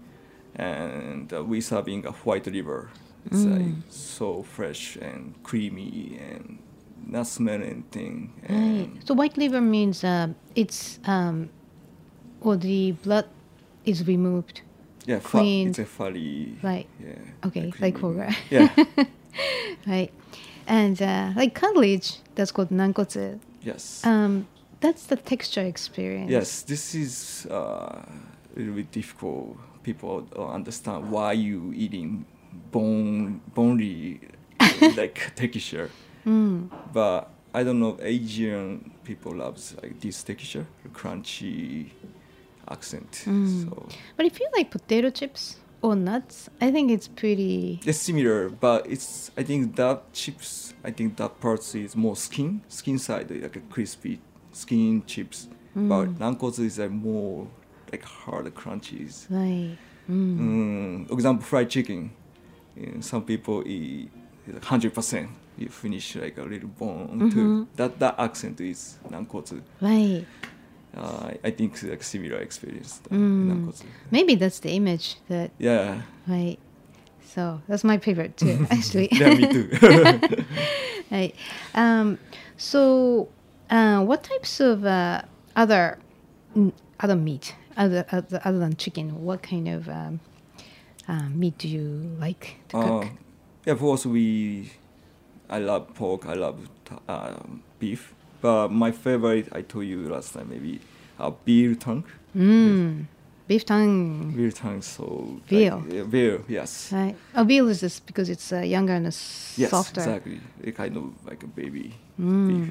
[0.55, 2.89] and uh, we serving a white liver.
[3.31, 6.59] It's like so fresh and creamy and
[7.07, 8.31] not smell anything.
[8.49, 8.89] right.
[9.05, 11.49] So, white liver means uh, it's, um,
[12.41, 13.25] or the blood
[13.83, 14.61] is removed.
[15.07, 15.69] yeah, fa- clean.
[15.69, 16.57] it's a fatty.
[16.63, 16.87] Right.
[17.03, 17.47] Yeah.
[17.47, 18.35] Okay, like foie gras.
[18.51, 18.69] Yeah.
[19.87, 20.11] Right.
[20.67, 23.39] And uh, like cartilage, that's called nankotsu.
[23.61, 24.01] yes.
[24.05, 24.47] Um,
[24.79, 26.29] that's the texture experience.
[26.31, 28.05] Yes, this is uh, a
[28.55, 29.57] little bit difficult.
[29.83, 32.25] People don't understand why you eating
[32.71, 34.19] bone, bonely
[34.59, 35.89] uh, like texture.
[36.25, 36.69] Mm.
[36.93, 37.97] But I don't know.
[38.01, 41.89] Asian people loves like this texture, crunchy
[42.69, 43.23] accent.
[43.25, 43.63] Mm.
[43.69, 47.79] So But if you like potato chips or nuts, I think it's pretty.
[47.85, 50.73] it's similar, but it's I think that chips.
[50.83, 54.19] I think that part is more skin, skin side like a crispy
[54.55, 55.47] skin chips.
[55.75, 57.47] But nankotsu is like more
[57.91, 59.25] like hard crunchies.
[59.29, 59.77] Right.
[60.09, 62.11] Mm, example, fried chicken.
[63.01, 64.09] Some people eat
[64.63, 65.29] hundred percent.
[65.57, 67.67] You finish like a little bone too.
[67.75, 69.61] That that accent is nankotsu.
[69.81, 70.25] Right.
[70.95, 73.01] Uh, I- think it's like similar experience.
[73.11, 73.83] nankotsu.
[74.11, 76.01] Maybe that's the image that, Yeah.
[76.25, 76.57] right.
[77.33, 79.09] So that's my favorite too, actually.
[79.11, 79.67] Yeah, me too.
[81.11, 81.35] right.
[81.73, 82.17] Um,
[82.55, 83.27] so,
[83.69, 85.21] uh, what types of uh,
[85.55, 85.97] other
[86.99, 89.23] other meat other, other other than chicken?
[89.23, 90.19] What kind of um,
[91.07, 93.11] uh, meat do you like to Uh, cook?
[93.65, 94.71] yeah, of course we.
[95.49, 96.25] I love pork.
[96.25, 96.57] I love
[97.07, 98.13] um, beef.
[98.41, 100.79] But my favorite, I told you last time, maybe
[101.19, 102.03] uh, beer tongue.
[102.35, 103.05] Mm,
[103.47, 104.33] beef tongue.
[104.35, 105.83] Beer tongue, so Veal.
[105.85, 106.91] Like, yeah, veal, yes.
[106.91, 107.15] Right.
[107.35, 110.01] Oh, veal is just because it's uh, younger and s- Yes, softer.
[110.01, 110.41] exactly.
[110.63, 112.47] A kind of like a baby Mm.
[112.47, 112.69] beef.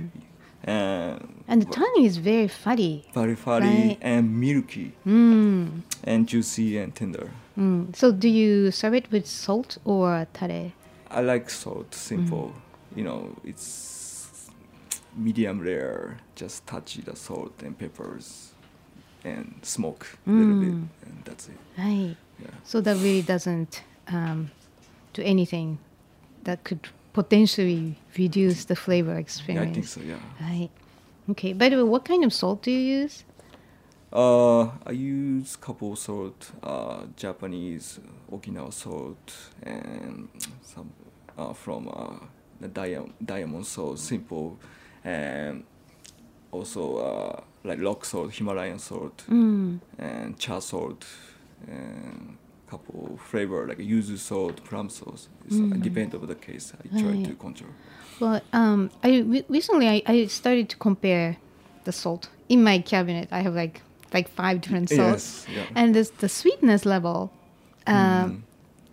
[0.67, 3.05] And, And the tongue is very fatty.
[3.13, 3.99] very fatty Right.
[4.01, 5.83] and milky Mm.
[6.05, 7.31] and juicy and tender.
[7.59, 7.95] Mm.
[7.95, 10.73] So, do you serve it with salt or tare?
[11.11, 12.53] I like salt, simple.
[12.55, 12.97] Mm.
[12.99, 14.51] You know, it's
[15.17, 16.17] medium rare.
[16.35, 18.53] Just touch the salt and peppers
[19.25, 20.89] and smoke a little bit, Mm.
[21.07, 21.59] and that's it.
[21.79, 22.17] Right.
[22.41, 22.51] Yeah.
[22.65, 24.51] So that really doesn't um,
[25.13, 25.79] do anything
[26.43, 29.71] that could potentially reduce the flavor Yeah, experience.
[29.71, 30.01] I think so.
[30.03, 30.19] Yeah.
[30.41, 30.71] Right.
[31.31, 31.53] Okay.
[31.55, 33.25] By the way, what kind of salt do you use?
[34.13, 37.99] Uh, I use couple salt, uh, Japanese
[38.31, 40.29] Okinawa salt, and
[40.63, 40.93] some
[41.39, 42.17] uh, from uh,
[42.61, 44.57] the dia- diamond salt, simple,
[45.03, 45.65] and
[46.53, 49.81] also uh, like rock salt, Himalayan salt, Mm.
[49.99, 51.05] and cha salt,
[51.67, 52.37] and
[52.69, 55.29] couple flavor like yuzu salt, plum sauce.
[55.47, 56.73] It's, uh, depend of the case.
[56.75, 57.71] I try to control.
[58.21, 61.37] Well, um, I re- recently I, I started to compare
[61.85, 63.29] the salt in my cabinet.
[63.31, 65.65] I have like like five different salts, Yes, yeah.
[65.75, 67.33] and this the sweetness level
[67.87, 68.45] um,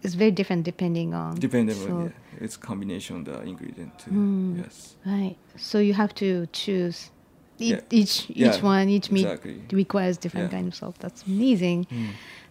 [0.02, 1.92] is very different depending on Depending salt.
[1.92, 4.12] on yeah, it's combination of the ingredient too.
[4.12, 4.58] Mm.
[4.64, 4.96] Yes.
[5.06, 5.36] Right.
[5.58, 7.12] So you have to choose
[7.60, 7.82] e- Yeah.
[7.92, 9.62] each each one, each meat exactly.
[9.72, 10.96] requires different kind of salt.
[11.00, 11.86] That's amazing.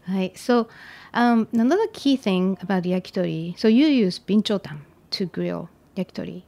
[0.09, 0.37] Right.
[0.37, 0.69] So
[1.15, 3.59] um, another key thing about yakitori.
[3.59, 4.79] So you use binchotan
[5.11, 6.43] to grill yakitori.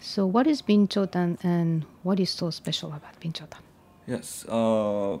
[0.00, 3.58] So what is binchotan and what is so special about binchotan?
[4.06, 4.44] Yes.
[4.48, 5.18] Uh,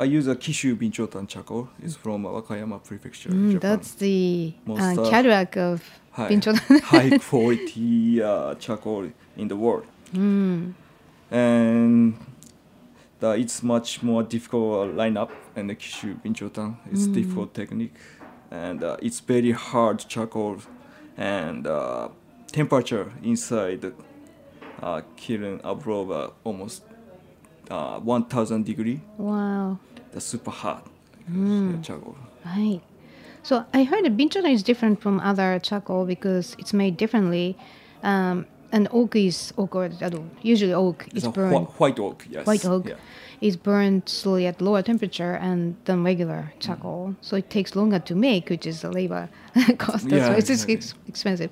[0.00, 1.68] I use a Kishu Binchotan charcoal.
[1.82, 3.70] It's from Wakayama Prefecture, Mm, Japan.
[3.70, 6.80] that's the Most, uh, uh, Cadillac of high, binchotan.
[6.82, 9.86] high quality uh, charcoal in the world.
[10.12, 10.74] Mm.
[11.30, 12.14] And
[13.26, 16.76] the, it's much more difficult lineup and the Kishu Binchotan.
[16.90, 17.94] It's difficult technique.
[18.50, 20.58] And uh, it's very hard charcoal.
[21.16, 22.08] And uh,
[22.52, 23.92] temperature inside the
[24.82, 26.82] uh, kiln above uh, almost
[27.70, 29.00] uh, 1000 degree.
[29.18, 29.78] Wow.
[30.12, 30.86] That's super hot.
[31.30, 31.82] Mm.
[31.82, 32.16] Charcoal.
[32.44, 32.80] Right.
[33.42, 37.56] So I heard that binchotan is different from other charcoal because it's made differently.
[38.02, 38.46] Um,
[38.76, 39.88] and oak is oak or
[40.42, 41.54] usually oak is burned.
[41.54, 42.46] whi- white oak, yes.
[42.46, 42.96] White oak Yeah.
[43.48, 47.14] is burned slowly at lower temperature and than regular charcoal.
[47.28, 49.28] So it takes longer to make, which is a labor
[49.78, 50.02] cost.
[50.08, 50.74] That's Yeah, why it's exactly.
[50.74, 51.50] ex- expensive.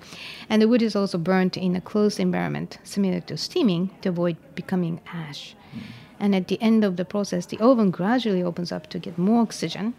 [0.50, 4.36] And the wood is also burnt in a closed environment, similar to steaming, to avoid
[4.54, 5.42] becoming ash.
[5.74, 5.80] Mm.
[6.22, 9.40] And at the end of the process, the oven gradually opens up to get more
[9.42, 9.94] oxygen.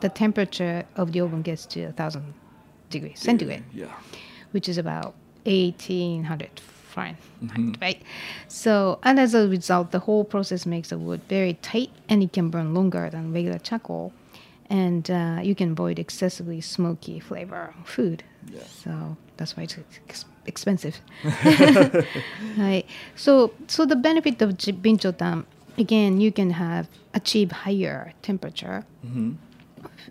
[0.00, 2.24] The temperature of the oven gets to a thousand
[2.90, 3.92] degrees centigrade, Yeah.
[4.54, 5.14] which is about
[5.44, 6.60] 1800
[6.94, 8.02] Fahrenheit, right?
[8.48, 12.32] So, and as a result, the whole process makes the wood very tight, and it
[12.32, 14.12] can burn longer than regular charcoal,
[14.70, 18.22] and uh, you can avoid excessively smoky flavor food.
[18.50, 18.62] Yeah.
[18.64, 19.78] So that's why it's
[20.08, 21.00] ex- expensive.
[22.56, 22.84] right.
[23.16, 25.44] So, so the benefit of binchotan,
[25.76, 28.84] again, you can have achieve higher temperature,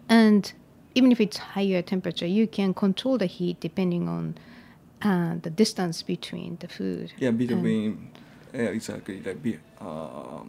[0.09, 0.53] and
[0.95, 4.35] even if it's higher temperature, you can control the heat depending on
[5.03, 7.13] uh, the distance between the food.
[7.17, 8.09] Yeah, between
[8.53, 10.41] yeah, exactly like be, uh,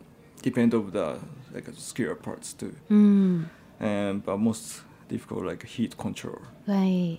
[0.42, 1.18] depend of the
[1.52, 2.74] like skill parts too.
[3.80, 7.18] And but most difficult like heat control Right.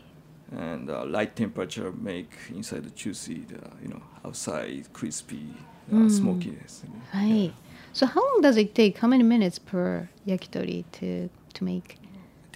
[0.51, 5.53] and uh, light temperature make inside the juicy, the, you know, outside crispy,
[5.93, 6.83] uh, smokiness.
[7.13, 7.53] Right.
[7.93, 8.97] So how long does it take?
[8.97, 11.97] How many minutes per yakitori to to make?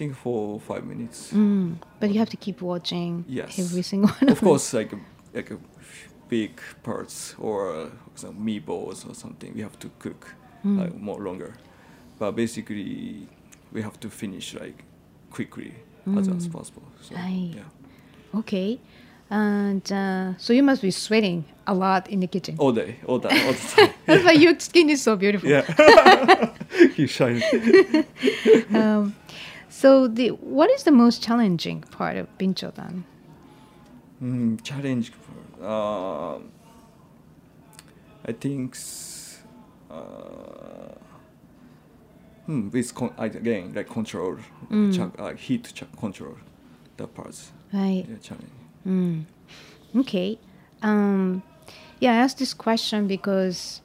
[0.00, 1.30] Think for five minutes.
[1.30, 1.76] Mm.
[2.00, 3.58] But you have to keep watching Yes.
[3.58, 4.30] every single one.
[4.30, 4.92] of course, like
[5.34, 5.52] like
[6.30, 10.34] big parts or for meatballs or something, we have to cook
[10.64, 11.52] like more longer.
[12.18, 13.28] But basically,
[13.72, 14.84] we have to finish like
[15.30, 15.74] quickly
[16.18, 16.82] as as possible.
[17.02, 17.64] So, yeah,
[18.38, 18.80] Okay.
[19.32, 22.56] And uh, so you must be sweating a lot in the kitchen.
[22.58, 23.90] all day, all day, all the time.
[24.06, 25.48] That's why your skin is so beautiful.
[25.48, 25.62] yeah,
[26.96, 27.42] you shine.
[28.74, 29.14] Um,
[29.80, 33.04] so the what is the most challenging part of binchotan?
[34.22, 35.12] Mm, challenge.
[35.62, 36.36] Uh,
[38.28, 38.76] I think.
[39.90, 40.94] Uh,
[42.46, 44.36] hmm, with con- again like control,
[44.96, 46.36] cha- uh, heat cha- control,
[46.96, 47.50] that parts.
[47.72, 48.04] Right.
[48.08, 48.52] Yeah, challenge.
[48.86, 49.24] Mm.
[49.96, 50.38] Okay.
[50.82, 51.42] Um,
[52.00, 53.80] yeah, I asked this question because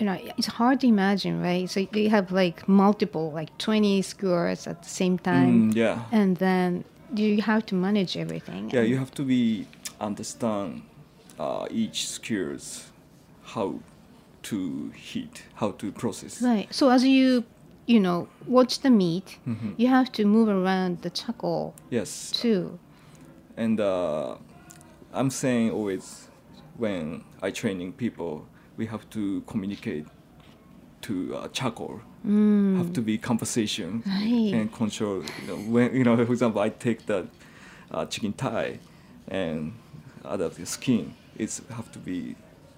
[0.00, 1.68] you know it's hard to imagine, right?
[1.70, 5.98] So you have like multiple, like twenty skewers at the same time, Mm, yeah.
[6.10, 6.84] and then
[7.14, 8.70] you have to manage everything.
[8.72, 9.66] Yeah, you have to be
[10.00, 10.82] understand
[11.38, 12.90] uh, each skills,
[13.44, 13.80] how
[14.44, 16.40] to heat, how to process.
[16.40, 16.66] Right.
[16.74, 17.44] So as you
[17.86, 19.72] you know watch the meat, Mm-hmm.
[19.76, 22.78] you have to move around the charcoal Yes, too.
[23.56, 24.36] and uh,
[25.12, 26.28] I'm saying always
[26.78, 28.46] when I training people,
[28.80, 30.06] we have to communicate
[31.02, 32.00] to uh, charcoal.
[32.80, 34.52] Have to be conversation Right.
[34.58, 35.22] and control.
[35.40, 37.20] You know, when you know, for example, I take the
[37.90, 38.78] uh, chicken thigh
[39.28, 39.72] and
[40.24, 42.36] other the skin, it's have to be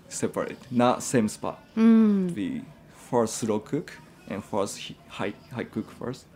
[0.08, 1.58] separate, not same spot.
[1.74, 2.62] Be
[3.10, 3.88] first slow cook
[4.30, 4.72] and first
[5.18, 6.26] high high cook first.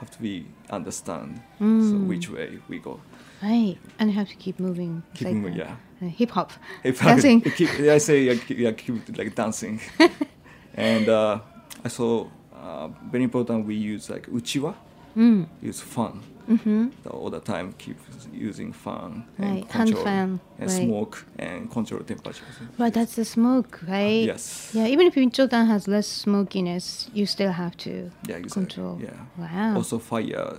[0.00, 2.94] Have to be understand so which way we go.
[3.42, 3.76] Right.
[3.98, 5.02] And have to keep moving.
[5.14, 5.76] Keep like, moving, uh, yeah.
[6.02, 6.52] Uh, hip hop.
[6.82, 7.42] Dancing.
[7.44, 9.80] I, keep, I say keep, yeah, keep like dancing,
[10.74, 11.40] and uh,
[11.84, 13.66] I saw uh, very important.
[13.66, 14.74] We use like uchiwa,
[15.16, 15.46] Mm.
[15.60, 16.20] use fan.
[16.48, 16.88] Mm-hmm.
[17.10, 17.96] All the time keep
[18.32, 20.84] using fan Right, and hand control fan, and right.
[20.86, 22.44] smoke and control temperature.
[22.78, 24.24] Right, that's the smoke, right?
[24.24, 24.70] yes.
[24.72, 28.50] Yeah, even if Binchotan has less smokiness, you still have to Yeah, exactly.
[28.50, 29.00] control.
[29.00, 29.10] Yeah.
[29.36, 29.76] Wow.
[29.76, 30.58] Also fire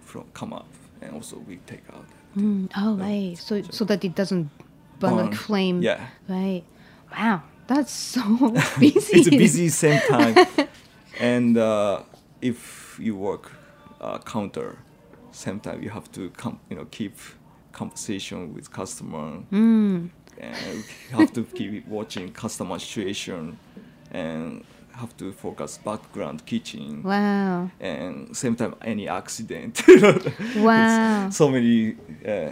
[0.00, 0.66] from come up,
[1.02, 2.06] and also we take out.
[2.36, 3.36] Mm, oh, right.
[3.38, 4.48] So so that it doesn't
[5.00, 5.32] like Burn.
[5.34, 5.82] flame.
[5.82, 6.06] Yeah.
[6.28, 6.62] Right.
[7.16, 7.42] Wow.
[7.66, 8.22] That's so
[8.80, 9.18] busy.
[9.18, 10.46] it's busy same time
[11.20, 12.00] and uh,
[12.40, 13.52] if you work
[14.00, 14.78] uh, counter
[15.32, 17.16] same time you have to com- you know keep
[17.72, 20.08] conversation with customer Mm.
[20.38, 20.56] and
[21.10, 23.58] you have to keep watching customer situation
[24.12, 27.70] and have to focus background kitchen Wow.
[27.80, 29.82] and same time any accident
[30.56, 31.28] Wow.
[31.30, 31.96] so many
[32.26, 32.50] uh,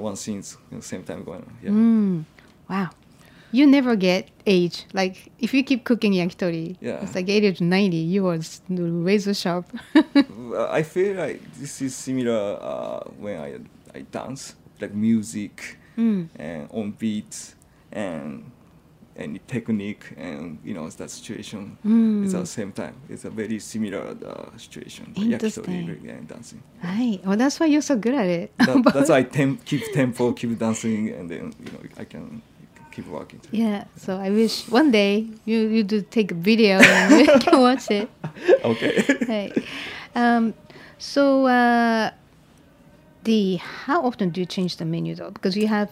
[0.00, 2.24] one scenes at the same time going on yeah Mm.
[2.68, 2.90] Wow.
[3.52, 4.84] You never get age.
[4.92, 6.98] Like if you keep cooking yakitori, Yeah.
[7.04, 8.38] it's like 80 to 90, you are
[8.68, 9.66] razor sharp.
[10.58, 13.58] I feel like this is similar uh, when I
[13.94, 16.26] I dance, like music Mm.
[16.34, 17.54] and on beats
[17.92, 18.50] and
[19.16, 21.78] any technique and you know that situation.
[21.84, 22.24] Mm.
[22.24, 22.94] It's at the same time.
[23.08, 25.12] It's a very similar uh, situation.
[25.16, 25.88] Interesting.
[26.08, 26.62] And dancing.
[26.82, 27.20] right.
[27.24, 28.52] Well, that's why you're so good at it.
[28.58, 32.42] That, that's why I tem- keep tempo, keep dancing, and then you know I can
[32.90, 33.40] keep working.
[33.50, 37.60] Yeah, so I wish one day you you do take a video and we can
[37.60, 38.08] watch it.
[38.64, 39.04] Okay.
[39.28, 39.52] Right.
[40.14, 40.54] Um,
[40.98, 42.10] so uh,
[43.24, 45.30] the how often do you change the menu though?
[45.30, 45.90] Because you have,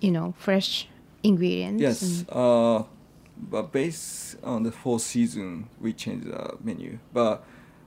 [0.00, 0.86] you know, fresh
[1.24, 1.80] ingredients.
[1.82, 2.84] Yes, uh,
[3.36, 6.98] but based on the four season, we change the menu.
[7.12, 7.44] But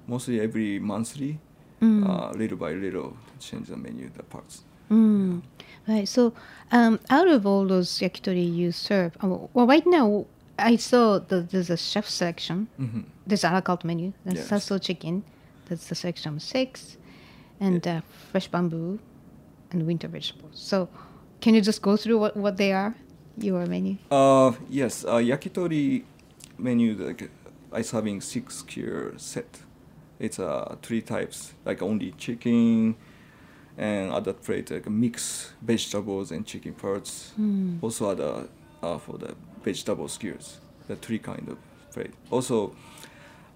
[0.07, 1.39] mostly every monthly,
[1.81, 4.63] uh, little by little, change the menu, the parts.
[4.91, 5.41] Mm.
[5.88, 6.07] Right.
[6.07, 6.33] So,
[6.71, 10.25] um, out of all those yakitori you serve, uh, well, right now
[10.59, 12.67] I saw that there's a chef section.
[12.79, 13.03] Mhm.
[13.25, 14.11] There's a la carte menu.
[14.25, 14.47] There's Yes.
[14.49, 15.23] sasso chicken.
[15.69, 16.97] That's the section six,
[17.59, 18.99] and uh, fresh bamboo,
[19.71, 20.57] and winter vegetables.
[20.59, 20.88] So,
[21.41, 22.95] can you just go through what, what they are?
[23.38, 23.97] Your menu?
[24.11, 26.03] Uh, yes, uh, yakitori
[26.57, 27.29] menu like
[27.71, 29.61] I serving six cure set.
[30.19, 32.95] It's uh three types like only chicken,
[33.77, 37.33] and other plate like mix vegetables and chicken parts.
[37.81, 38.47] Also other
[38.81, 40.59] uh, for the vegetable skewers.
[40.88, 41.57] The three kind of
[41.93, 42.13] plate.
[42.31, 42.73] Also,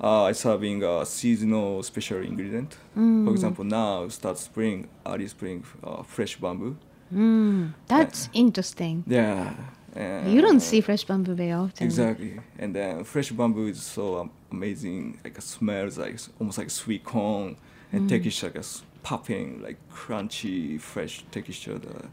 [0.03, 2.75] uh, I serving a seasonal special ingredient.
[2.93, 6.75] For example, now start spring, early spring, uh, fresh bamboo.
[7.13, 9.03] Mm, that's interesting.
[9.07, 9.53] Yeah.
[9.95, 11.85] You don't and- see fresh bamboo very often.
[11.85, 15.19] Exactly, and then fresh bamboo is so um, amazing.
[15.23, 17.57] Like it smells like almost like sweet corn,
[17.91, 18.63] and texture like a
[19.03, 22.05] popping, like crunchy, fresh texture the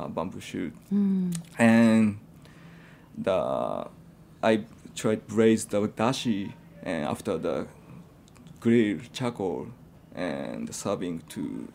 [0.00, 0.72] uh, bamboo shoot.
[1.58, 2.18] And
[3.18, 3.88] the
[4.42, 6.52] I tried braise the dashi,
[6.84, 7.66] and after the
[8.60, 9.66] grill charcoal,
[10.14, 11.66] and the serving to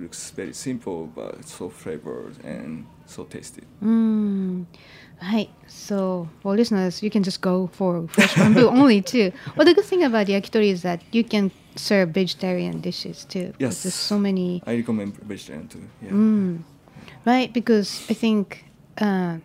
[0.00, 3.62] looks very simple but so flavored and so tasty.
[3.82, 4.66] Mm.
[5.22, 5.48] Right.
[5.66, 9.32] So for listeners, you can just go for fresh bamboo only too.
[9.56, 13.52] Well, the good thing about yakitori is that you can serve vegetarian dishes too.
[13.58, 13.82] Yes.
[13.82, 14.62] There's so many.
[14.66, 15.82] I recommend vegetarian too.
[16.02, 16.10] Yeah.
[16.10, 16.62] Mm.
[17.24, 17.52] Right.
[17.52, 18.64] Because I think,
[18.98, 19.38] uh,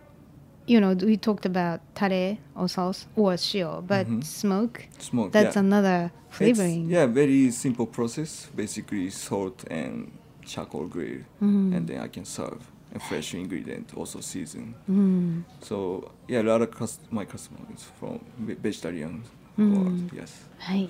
[0.68, 4.86] you know, we talked about tare or sauce or shio, but smoke.
[5.00, 5.32] Smoke.
[5.32, 5.60] That's yeah.
[5.62, 6.90] another It's- flavoring.
[6.90, 8.50] yeah, very simple process.
[8.56, 10.12] Basically, salt and
[10.54, 11.74] charcoal grill, Mm-hmm.
[11.76, 12.62] and then I can serve
[12.96, 14.74] a fresh ingredient, also season.
[14.90, 15.44] Mm.
[15.62, 19.24] So yeah, a lot of cus- my customers from ve- vegetarian.
[19.58, 19.76] Mm.
[19.78, 20.32] Or, yes.
[20.70, 20.90] Right.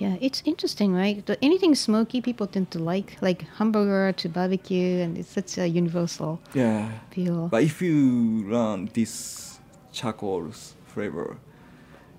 [0.00, 1.24] Yeah, it's interesting, right?
[1.26, 5.66] The- Anything smoky, people tend to like, like hamburger to barbecue, and it's such a
[5.66, 6.88] universal Yeah.
[7.10, 7.48] feel.
[7.48, 9.58] But if you run this
[9.92, 10.50] charcoal
[10.86, 11.36] flavor,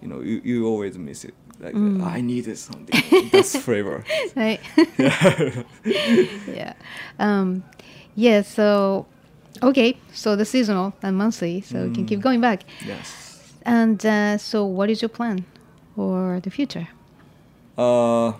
[0.01, 1.33] you know, you, you always miss it.
[1.59, 2.03] Like Mm.
[2.03, 4.03] I needed something that's flavor.
[4.35, 4.59] right?
[6.47, 6.73] yeah.
[7.19, 7.63] Um,
[8.15, 8.41] yeah.
[8.41, 9.05] So,
[9.61, 9.97] okay.
[10.13, 12.63] So the seasonal and monthly, so we can keep going back.
[12.85, 13.53] Yes.
[13.65, 15.45] And uh, so, what is your plan
[15.95, 16.87] for the future?
[17.77, 18.33] Uh,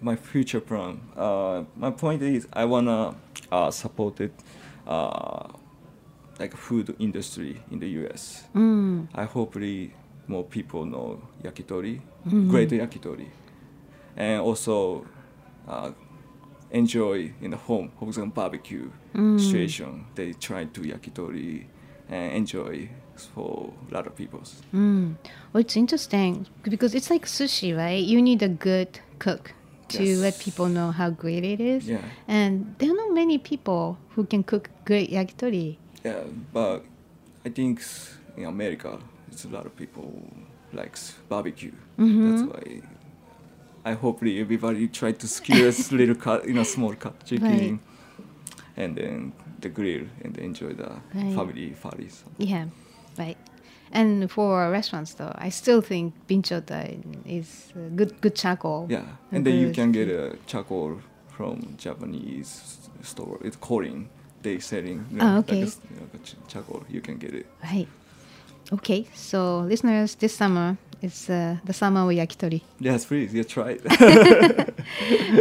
[0.00, 1.00] my future plan.
[1.16, 3.14] Uh, my point is I wanna
[3.52, 4.32] uh, support it,
[4.86, 5.48] uh,
[6.40, 8.44] like food industry in the U.S.
[8.54, 9.06] Mm.
[9.14, 9.94] I hopefully
[10.28, 12.50] more people know yakitori, Mm-hmm.
[12.50, 13.26] great yakitori,
[14.16, 15.04] and also
[15.68, 15.90] uh,
[16.70, 19.38] enjoy in the home, example, barbecue Mm.
[19.38, 20.04] situation.
[20.14, 21.66] They try to yakitori
[22.08, 22.88] and enjoy
[23.34, 24.40] for a lot of people.
[24.72, 25.16] Mm.
[25.52, 28.02] Well, it's interesting because it's like sushi, right?
[28.02, 29.52] You need a good cook
[29.88, 30.18] to Yes.
[30.18, 31.86] let people know how great it is.
[31.88, 32.00] Yeah.
[32.26, 35.76] And there are not many people who can cook great yakitori.
[36.04, 36.84] Yeah, but
[37.44, 37.82] I think
[38.36, 38.98] in America,
[39.32, 40.06] it's a lot of people
[40.72, 41.72] likes barbecue.
[41.98, 42.82] That's why
[43.84, 47.78] I hopefully everybody try to skewer a little cut, you know, small cut chicken, Right.
[48.76, 51.34] and then the grill and enjoy the Right.
[51.34, 52.24] family parties.
[52.38, 52.66] Yeah,
[53.18, 53.36] right.
[53.94, 58.86] And for restaurants, though, I still think binchotan is good good charcoal.
[58.88, 61.00] Yeah, and then you can get a charcoal
[61.36, 62.50] from Japanese
[63.02, 63.38] store.
[63.44, 64.08] It's Korean.
[64.42, 65.04] They selling.
[65.10, 65.60] You know, Ah, like a okay.
[65.90, 66.08] you know,
[66.48, 66.82] charcoal.
[66.94, 67.46] You can get it.
[67.62, 67.88] Right.
[68.72, 72.62] Okay, so listeners, this summer is uh, the summer of yakitori.
[72.80, 73.34] Yes, please.
[73.34, 73.84] Yeah, try it.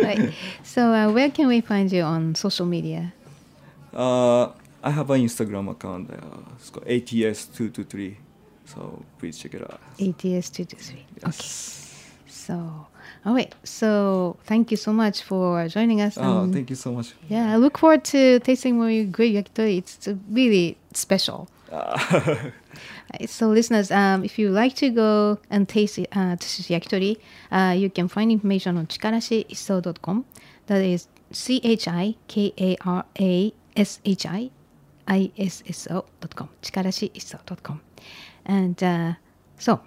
[0.04, 0.34] right.
[0.64, 3.14] So uh, where can we find you on social media?
[3.94, 4.48] Uh,
[4.84, 6.10] I have an Instagram account.
[6.10, 6.16] Uh,
[6.56, 8.16] it's called ATS223.
[8.66, 9.80] So please check it out.
[10.00, 11.06] ATS two two three.
[11.26, 11.48] Okay.
[12.28, 12.88] So,
[13.26, 13.54] all right.
[13.64, 16.18] So, thank you so much for joining us.
[16.18, 17.14] Oh, thank you so much.
[17.30, 19.78] Yeah, I look forward to tasting more great yakitori.
[19.78, 21.48] It's uh, really special.
[21.72, 22.52] Uh,
[23.26, 27.18] So, listeners, um, if you like to go and taste uh, yakitori,
[27.52, 30.26] uh, you can find information on chikarashiiso.com.
[30.68, 34.52] That is C H I K A R A S H I
[35.08, 36.50] I S S O.com.
[36.62, 37.82] Chikarashiiso.com.
[38.46, 39.14] And uh,
[39.58, 39.82] so,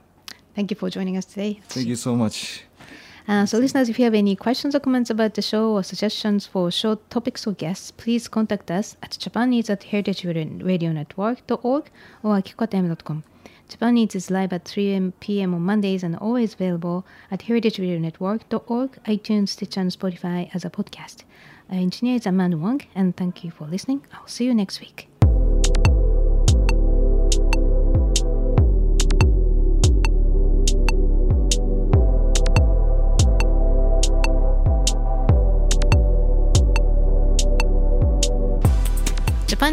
[0.54, 1.60] thank you for joining us today.
[1.68, 2.64] thank you so much.
[3.26, 6.46] Uh, so, listeners, if you have any questions or comments about the show or suggestions
[6.46, 11.90] for show topics or guests, please contact us at japaneats at Heritage Radio heritageradionetwork.org
[12.22, 13.24] or akikotm.com.
[13.66, 15.54] Japan Eats is live at 3 p.m.
[15.54, 21.24] on Mondays and always available at heritageradionetwork.org, iTunes, Stitcher, and Spotify as a podcast.
[21.70, 24.04] Our engineer is Amanda Wong, and thank you for listening.
[24.12, 25.13] I'll see you next week.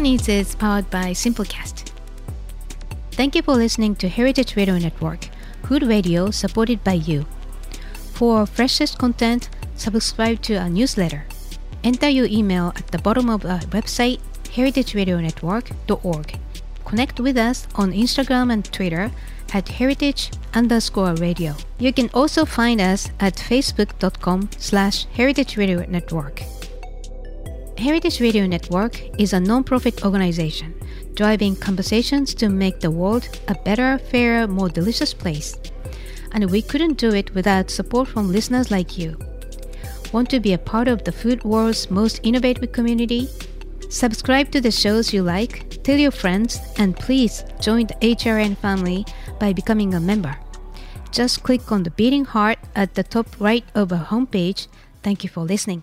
[0.02, 1.92] Japan is powered by Simplecast.
[3.12, 5.28] Thank you for listening to Heritage Radio Network,
[5.62, 7.24] food radio supported by you.
[8.12, 11.24] For freshest content, subscribe to our newsletter.
[11.84, 14.18] Enter your email at the bottom of our website,
[14.56, 16.38] heritageradionetwork.org.
[16.84, 19.12] connect with us on Instagram and Twitter
[19.54, 21.54] at heritage underscore radio.
[21.78, 26.42] You can also find us at facebook.com slash heritage radio network.
[27.82, 30.72] Heritage Radio Network is a non-profit organization
[31.14, 35.56] driving conversations to make the world a better, fairer, more delicious place.
[36.30, 39.18] And we couldn't do it without support from listeners like you.
[40.12, 43.28] Want to be a part of the food world's most innovative community?
[43.90, 49.04] Subscribe to the shows you like, tell your friends, and please join the HRN family
[49.40, 50.38] by becoming a member.
[51.10, 54.68] Just click on the beating heart at the top right of our homepage.
[55.02, 55.82] Thank you for listening.